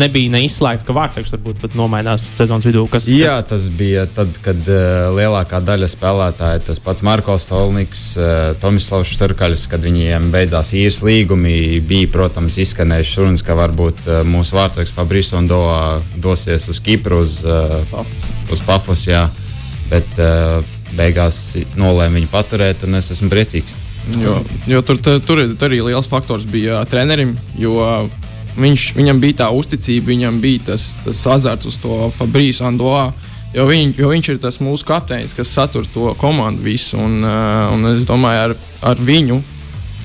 nebija 0.00 0.32
neizslēgts, 0.36 0.86
ka 0.86 0.94
Vārtsakts 0.96 1.34
varbūt 1.34 1.60
pat 1.64 1.76
nomainās 1.78 2.24
sezonas 2.36 2.66
vidū. 2.68 2.84
Kas, 2.90 3.08
Jā, 3.10 3.40
kas... 3.40 3.48
tas 3.50 3.68
bija 3.74 4.06
tad, 4.14 4.30
kad 4.44 4.60
uh, 4.70 5.10
lielākā 5.16 5.60
daļa 5.64 5.88
spēlētāju, 5.90 6.64
tas 6.68 6.82
pats 6.84 7.04
Marko 7.06 7.36
Stolniks, 7.42 8.04
uh, 8.20 8.52
Tomislavs 8.62 9.10
Šturkaļs, 9.14 9.66
kad 9.72 9.84
viņiem 9.84 10.30
beidzās 10.34 10.74
īres 10.78 11.00
līgumi, 11.06 11.80
bija, 11.86 12.10
protams, 12.14 12.58
izskanējušas 12.64 13.22
runas, 13.22 13.46
ka 13.46 13.58
varbūt 13.58 14.04
uh, 14.06 14.20
mūsu 14.28 14.58
Vārtsakts 14.58 14.94
Fabrice 14.94 15.38
un 15.38 15.50
Doa 15.50 15.80
dosies 16.14 16.68
uz 16.70 16.82
Kipru, 16.84 17.24
uz, 17.26 17.40
uh, 17.46 18.04
uz 18.54 18.62
Pafos, 18.66 19.08
jā, 19.10 19.26
bet 19.90 20.22
uh, 20.22 20.62
beigās 20.94 21.56
nolēma 21.78 22.20
viņu 22.20 22.30
paturēt, 22.32 22.86
un 22.86 23.00
es 23.00 23.10
esmu 23.14 23.32
priecīgs. 23.32 23.83
Jo, 24.20 24.38
jo 24.68 24.82
tur, 24.84 24.98
tur, 25.00 25.20
tur, 25.24 25.40
arī 25.64 25.80
liels 25.84 26.08
faktors 26.10 26.44
bija 26.48 26.82
uh, 26.82 26.88
trenerim, 26.88 27.32
jo 27.56 27.78
viņš, 28.58 28.90
viņam 28.98 29.20
bija 29.22 29.38
tā 29.44 29.48
uzticība, 29.56 30.12
viņam 30.12 30.40
bija 30.42 30.66
tas, 30.72 30.90
tas 31.04 31.22
azarts 31.38 31.70
uz 31.70 31.78
to 31.80 32.10
Fabrīsu 32.18 32.66
Andoā. 32.68 33.08
Jo, 33.54 33.68
viņ, 33.70 33.94
jo 33.96 34.10
viņš 34.10 34.28
ir 34.32 34.38
tas 34.42 34.58
mūsu 34.58 34.86
kapteinis, 34.88 35.34
kas 35.36 35.52
satur 35.54 35.86
to 35.94 36.10
komandu 36.18 36.64
visu. 36.66 36.98
Un, 36.98 37.20
uh, 37.22 37.70
un 37.72 37.94
es 37.94 38.04
domāju, 38.08 38.48
ar, 38.48 38.56
ar 38.90 39.00
viņu, 39.00 39.38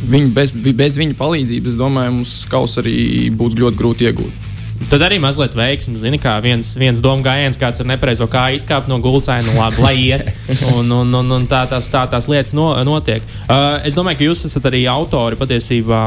viņu 0.10 0.34
bez, 0.36 0.54
bez 0.54 1.00
viņa 1.02 1.18
palīdzības, 1.20 1.80
domāju, 1.80 2.20
mums 2.20 2.36
kaus 2.52 2.78
arī 2.82 2.96
būtu 3.36 3.66
ļoti 3.66 3.82
grūti 3.82 4.10
iegūt. 4.10 4.39
Tad 4.88 5.04
arī 5.04 5.18
mazliet 5.20 5.58
veiksmi. 5.58 5.98
Zini, 6.00 6.20
kā 6.22 6.38
viens, 6.44 6.72
viens 6.80 7.02
domu 7.04 7.24
gājiens, 7.26 7.60
kāds 7.60 7.84
ar 7.84 7.90
nepareizo 7.90 8.30
kā 8.32 8.46
izkāpt 8.56 8.88
no 8.88 9.02
gulcēna, 9.04 9.44
nu 9.50 9.60
labi, 9.60 9.84
lai 9.84 9.96
iet. 10.00 10.30
Un, 10.72 10.88
un, 11.02 11.12
un, 11.20 11.36
un 11.36 11.48
tā, 11.50 11.66
tās, 11.70 11.90
tā 11.92 12.06
tās 12.10 12.30
lietas 12.32 12.56
no, 12.56 12.72
notiek. 12.88 13.26
Uh, 13.50 13.82
es 13.86 13.98
domāju, 13.98 14.22
ka 14.22 14.30
jūs 14.30 14.46
esat 14.48 14.70
arī 14.72 14.86
autori 14.90 15.38
patiesībā 15.40 16.00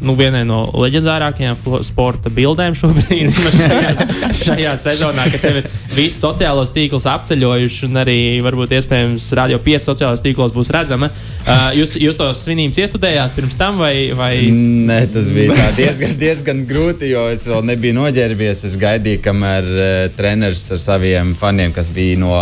nu, 0.00 0.14
vienai 0.16 0.42
no 0.48 0.62
leģendārākajām 0.80 1.58
sporta 1.84 2.32
bildēm 2.32 2.76
šobrīd, 2.78 3.36
šajā, 3.60 3.92
šajā 4.40 4.74
sezonā, 4.80 5.26
kas 5.32 5.44
jau 5.44 5.52
ir 5.60 5.68
visus 5.92 6.20
sociālos 6.22 6.72
tīklus 6.74 7.06
apceļojuši, 7.10 7.84
un 7.88 8.00
arī 8.00 8.18
varbūt 8.44 8.72
iespējams 8.78 9.28
Radio 9.36 9.60
5 9.62 9.88
sociālajos 9.90 10.24
tīklos 10.24 10.56
būs 10.56 10.72
redzama. 10.74 11.10
Uh, 11.44 11.68
jūs, 11.76 11.94
jūs 12.00 12.18
tos 12.18 12.44
svinības 12.46 12.80
iestudējāt 12.80 13.36
pirms 13.36 13.58
tam, 13.60 13.80
vai? 13.82 14.10
vai... 14.16 14.32
Nē, 14.50 15.02
tas 15.12 15.28
bija 15.34 15.70
diezgan, 15.76 16.16
diezgan 16.20 16.64
grūti, 16.68 17.10
jo 17.12 17.26
es 17.32 17.46
vēl 17.50 17.64
nebiju 17.68 17.89
biju 17.90 17.98
noģērbies. 17.98 18.62
Es 18.68 18.76
gaidīju, 18.78 19.20
kamēr 19.24 19.66
uh, 19.66 20.14
treneris 20.14 20.68
ar 20.70 20.78
saviem 20.78 21.34
faniem, 21.38 21.72
kas 21.74 21.90
bija 21.90 22.18
no, 22.20 22.34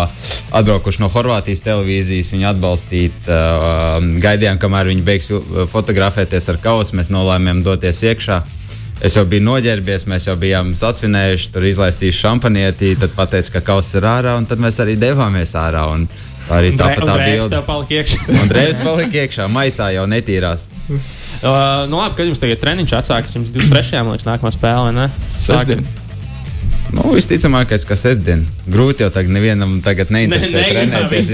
atbraukuši 0.53 1.01
no 1.01 1.09
Horvātijas 1.09 1.65
televīzijas, 1.65 2.35
viņu 2.35 2.49
atbalstīt. 2.51 3.17
Uh, 3.25 4.05
gaidījām, 4.21 4.61
kamēr 4.61 4.93
viņi 4.93 5.05
beigs 5.07 5.33
fotografēties 5.73 6.51
ar 6.53 6.61
kausu. 6.61 6.99
Mēs 6.99 7.13
nolēmām 7.15 7.63
doties 7.65 8.03
iekšā. 8.05 8.43
Es 9.01 9.15
jau 9.15 9.23
biju 9.31 9.47
noģērbies, 9.47 10.09
mēs 10.11 10.27
jau 10.27 10.35
bijām 10.37 10.73
sasvinējuši, 10.75 11.53
tur 11.55 11.69
izlaistījuši 11.69 12.19
šampanieti, 12.19 12.97
tad 12.99 13.15
pateica, 13.15 13.55
ka 13.57 13.63
kauss 13.71 13.95
ir 13.95 14.09
ārā, 14.11 14.35
un 14.41 14.49
tad 14.51 14.59
mēs 14.59 14.81
arī 14.83 14.99
devāmies 14.99 15.55
ārā. 15.57 15.87
Un, 15.95 16.09
Arī 16.49 16.73
tā 16.81 16.95
pat 16.97 17.05
tā 17.05 17.15
bilde. 17.21 17.59
palika 17.67 17.99
iekšā. 18.01 18.43
drēbes 18.49 18.79
palika 18.81 19.23
iekšā, 19.23 19.49
maisā 19.53 19.91
jau 19.95 20.09
netīrās. 20.11 20.69
Uh, 21.39 21.87
nu, 21.91 22.01
labi, 22.01 22.17
kad 22.19 22.27
jums 22.27 22.41
tagad 22.43 22.59
treniņš 22.59 22.93
atsākas, 22.99 23.37
jums 23.37 23.53
23. 23.55 24.01
liekas, 24.11 24.27
nākamā 24.27 24.51
spēle, 24.51 24.91
ne? 24.97 25.07
Sestdien. 25.39 25.85
Nu, 26.97 27.13
visticamākais, 27.15 27.85
ka 27.87 27.95
sestdien. 27.99 28.43
Grūti 28.67 29.05
jau 29.05 29.11
tagad 29.15 29.31
nevienam 29.37 29.77
tagad 29.85 30.11
neinteresē 30.15 30.65
ne, 30.65 30.73
trenēties. 30.73 31.31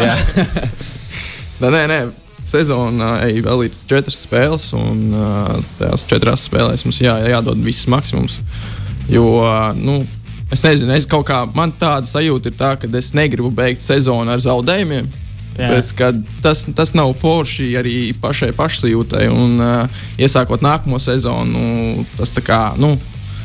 nē, 1.62 1.70
nē, 1.70 1.82
nē. 1.92 2.00
Sezonā 2.44 3.14
ej, 3.24 3.38
vēl 3.46 3.62
ir 3.64 3.76
četras 3.88 4.18
spēles, 4.26 4.66
un 4.76 5.14
uh, 5.16 5.54
tajās 5.78 6.04
četrās 6.10 6.44
spēlēs 6.50 6.84
mums 6.84 7.00
jā, 7.00 7.14
jādod 7.32 7.62
viss 7.64 7.88
maksimums. 7.88 8.36
Jo, 9.08 9.24
uh, 9.40 9.70
nu, 9.78 10.02
es 10.52 10.60
nezinu, 10.66 10.92
es 10.92 11.08
kaut 11.08 11.24
kā, 11.30 11.46
man 11.56 11.72
tāda 11.80 12.04
sajūta 12.10 12.52
ir 12.52 12.58
tā, 12.60 12.74
ka 12.76 12.90
es 13.00 13.14
negribu 13.16 13.48
beigt 13.54 13.80
sezonu 13.80 14.34
ar 14.34 14.44
zaudējumiem. 14.44 15.08
Pēc, 15.54 15.92
tas, 16.42 16.64
tas 16.74 16.94
nav 16.98 17.12
forši 17.18 17.68
arī 17.78 17.96
pašai 18.18 18.50
pašsajūtai. 18.58 19.28
Un, 19.30 19.56
uh, 19.62 20.02
iesākot 20.18 20.64
nākamo 20.64 20.98
sezonu, 21.02 22.04
tas 22.18 22.34
kā, 22.42 22.62
nu, 22.80 22.96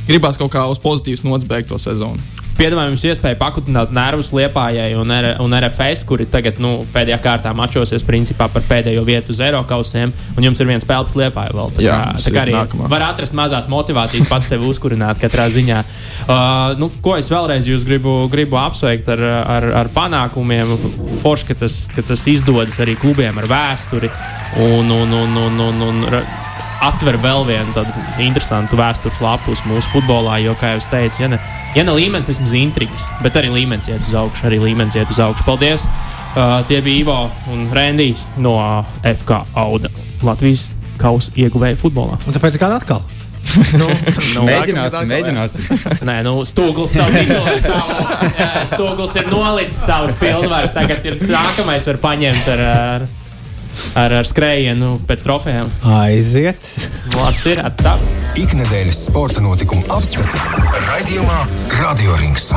gribās 0.09 0.39
kaut 0.41 0.53
kā 0.55 0.65
uz 0.71 0.81
pozitīvas 0.81 1.25
nots 1.27 1.47
beigt 1.49 1.69
to 1.69 1.77
sezonu. 1.81 2.38
Piedāvājam 2.59 2.91
jums 2.93 3.03
iespēju 3.07 3.37
pakutināt 3.39 3.93
nervus 3.95 4.29
Liepājai 4.35 4.89
un, 4.99 5.11
R 5.15 5.29
un 5.43 5.53
RFS, 5.55 6.03
kuri 6.09 6.25
tagad 6.29 6.59
nu, 6.61 6.83
pēdējā 6.93 7.17
kārtā 7.23 7.53
mačosies 7.55 8.03
principā 8.07 8.49
par 8.51 8.65
pēdējo 8.67 9.03
vietu 9.07 9.31
uz 9.33 9.39
Eiro 9.45 9.61
kausiem, 9.69 10.11
un 10.35 10.47
jums 10.49 10.59
ir 10.59 10.69
viens 10.69 10.83
spēle 10.85 11.07
pret 11.07 11.19
Liepāju 11.23 11.55
vēl. 11.55 11.71
Tā 11.77 11.85
Jā, 11.85 11.95
kā, 11.95 12.09
mums 12.13 12.27
tā 12.27 12.33
kā 12.35 12.43
arī 12.43 12.55
nākamā. 12.57 12.89
var 12.91 13.05
atrast 13.07 13.35
mazās 13.37 13.69
motivācijas 13.71 14.27
pats 14.29 14.51
sevi 14.51 14.67
uzkurināt 14.69 15.21
katrā 15.23 15.47
ziņā. 15.55 15.79
Uh, 16.27 16.75
nu, 16.81 16.91
ko 17.05 17.15
es 17.19 17.31
vēlreiz 17.31 17.69
jūs 17.71 17.87
gribu, 17.87 18.17
gribu 18.31 18.59
apsveikt 18.59 19.07
ar, 19.15 19.23
ar, 19.57 19.69
ar 19.83 19.91
panākumiem. 19.95 20.75
Forši, 21.23 21.49
ka 21.51 21.59
tas, 21.63 21.79
ka 21.95 22.03
tas 22.11 22.25
izdodas 22.29 22.77
arī 22.83 22.97
klubiem 22.99 23.39
ar 23.39 23.47
vēsturi 23.49 24.11
un, 24.59 24.91
un, 24.91 25.15
un, 25.23 25.41
un, 25.47 25.63
un, 25.69 25.81
un 25.89 26.05
ra- 26.11 26.25
atver 26.85 27.17
vēl 27.19 27.43
vienu 27.47 27.73
tādu 27.75 27.91
interesantu 28.23 28.77
vēstures 28.79 29.19
lapus 29.23 29.63
mūsu 29.67 29.89
futbolā. 29.93 30.37
Jo, 30.43 30.55
kā 30.59 30.73
jau 30.73 30.81
es 30.81 30.87
teicu, 30.91 31.23
ja 31.25 31.31
ne, 31.33 31.39
ja 31.75 31.83
ne 31.83 31.95
līmenis, 31.97 32.27
tad 32.29 32.37
vismaz 32.37 32.55
intrigas, 32.59 33.07
bet 33.23 33.35
arī 33.39 33.51
līmenis 33.53 33.91
iet 33.91 34.05
uz 34.07 34.15
augšu. 34.23 34.47
Arī 34.49 34.61
līmenis 34.63 34.95
iet 34.99 35.11
uz 35.11 35.19
augšu. 35.23 35.45
Paldies! 35.47 35.87
Uh, 36.29 36.59
tie 36.69 36.77
bija 36.85 37.01
Ivo 37.01 37.15
un 37.49 37.63
Rendijs 37.73 38.27
no 38.37 38.53
FK 39.01 39.39
Auda 39.57 39.89
Latvijas 40.21 40.67
kausa 41.01 41.31
ieguvēja 41.35 41.79
futbolā. 41.79 42.19
Un 42.27 42.35
tāpēc 42.35 42.59
kāda 42.61 42.77
atkal? 42.77 43.01
Nu, 43.79 43.87
nu, 44.35 44.43
Mēģināsim, 44.45 45.07
mēģināsim. 45.09 45.79
Nē, 46.05 46.19
nu, 46.27 46.35
Stūgls 46.45 46.93
jau 46.99 47.07
ir 47.17 47.31
no- 47.31 47.55
savu- 47.63 48.19
jā, 48.37 48.49
Stūgls 48.69 49.15
ir 49.17 49.29
nolicis 49.31 49.79
savus 49.87 50.13
pilnvarus. 50.19 50.75
Tagad 50.75 51.07
ir 51.09 51.17
nākamais, 51.31 51.87
var 51.89 51.97
paņemt 52.03 52.51
ar, 52.53 52.61
ar, 52.69 53.07
ar, 53.99 54.13
ar 54.21 54.27
skrējienu 54.27 54.95
pēc 55.09 55.25
trofejām. 55.25 55.73
Aiziet! 55.99 56.71
Labs 57.15 57.43
ir 57.51 57.63
tā. 57.81 57.97
Ikdienas 58.39 59.05
sporta 59.09 59.43
notikumu 59.43 59.85
apskati 59.97 60.41
raidījumā 60.87 61.43
Radio 61.81 62.17
Rings. 62.21 62.53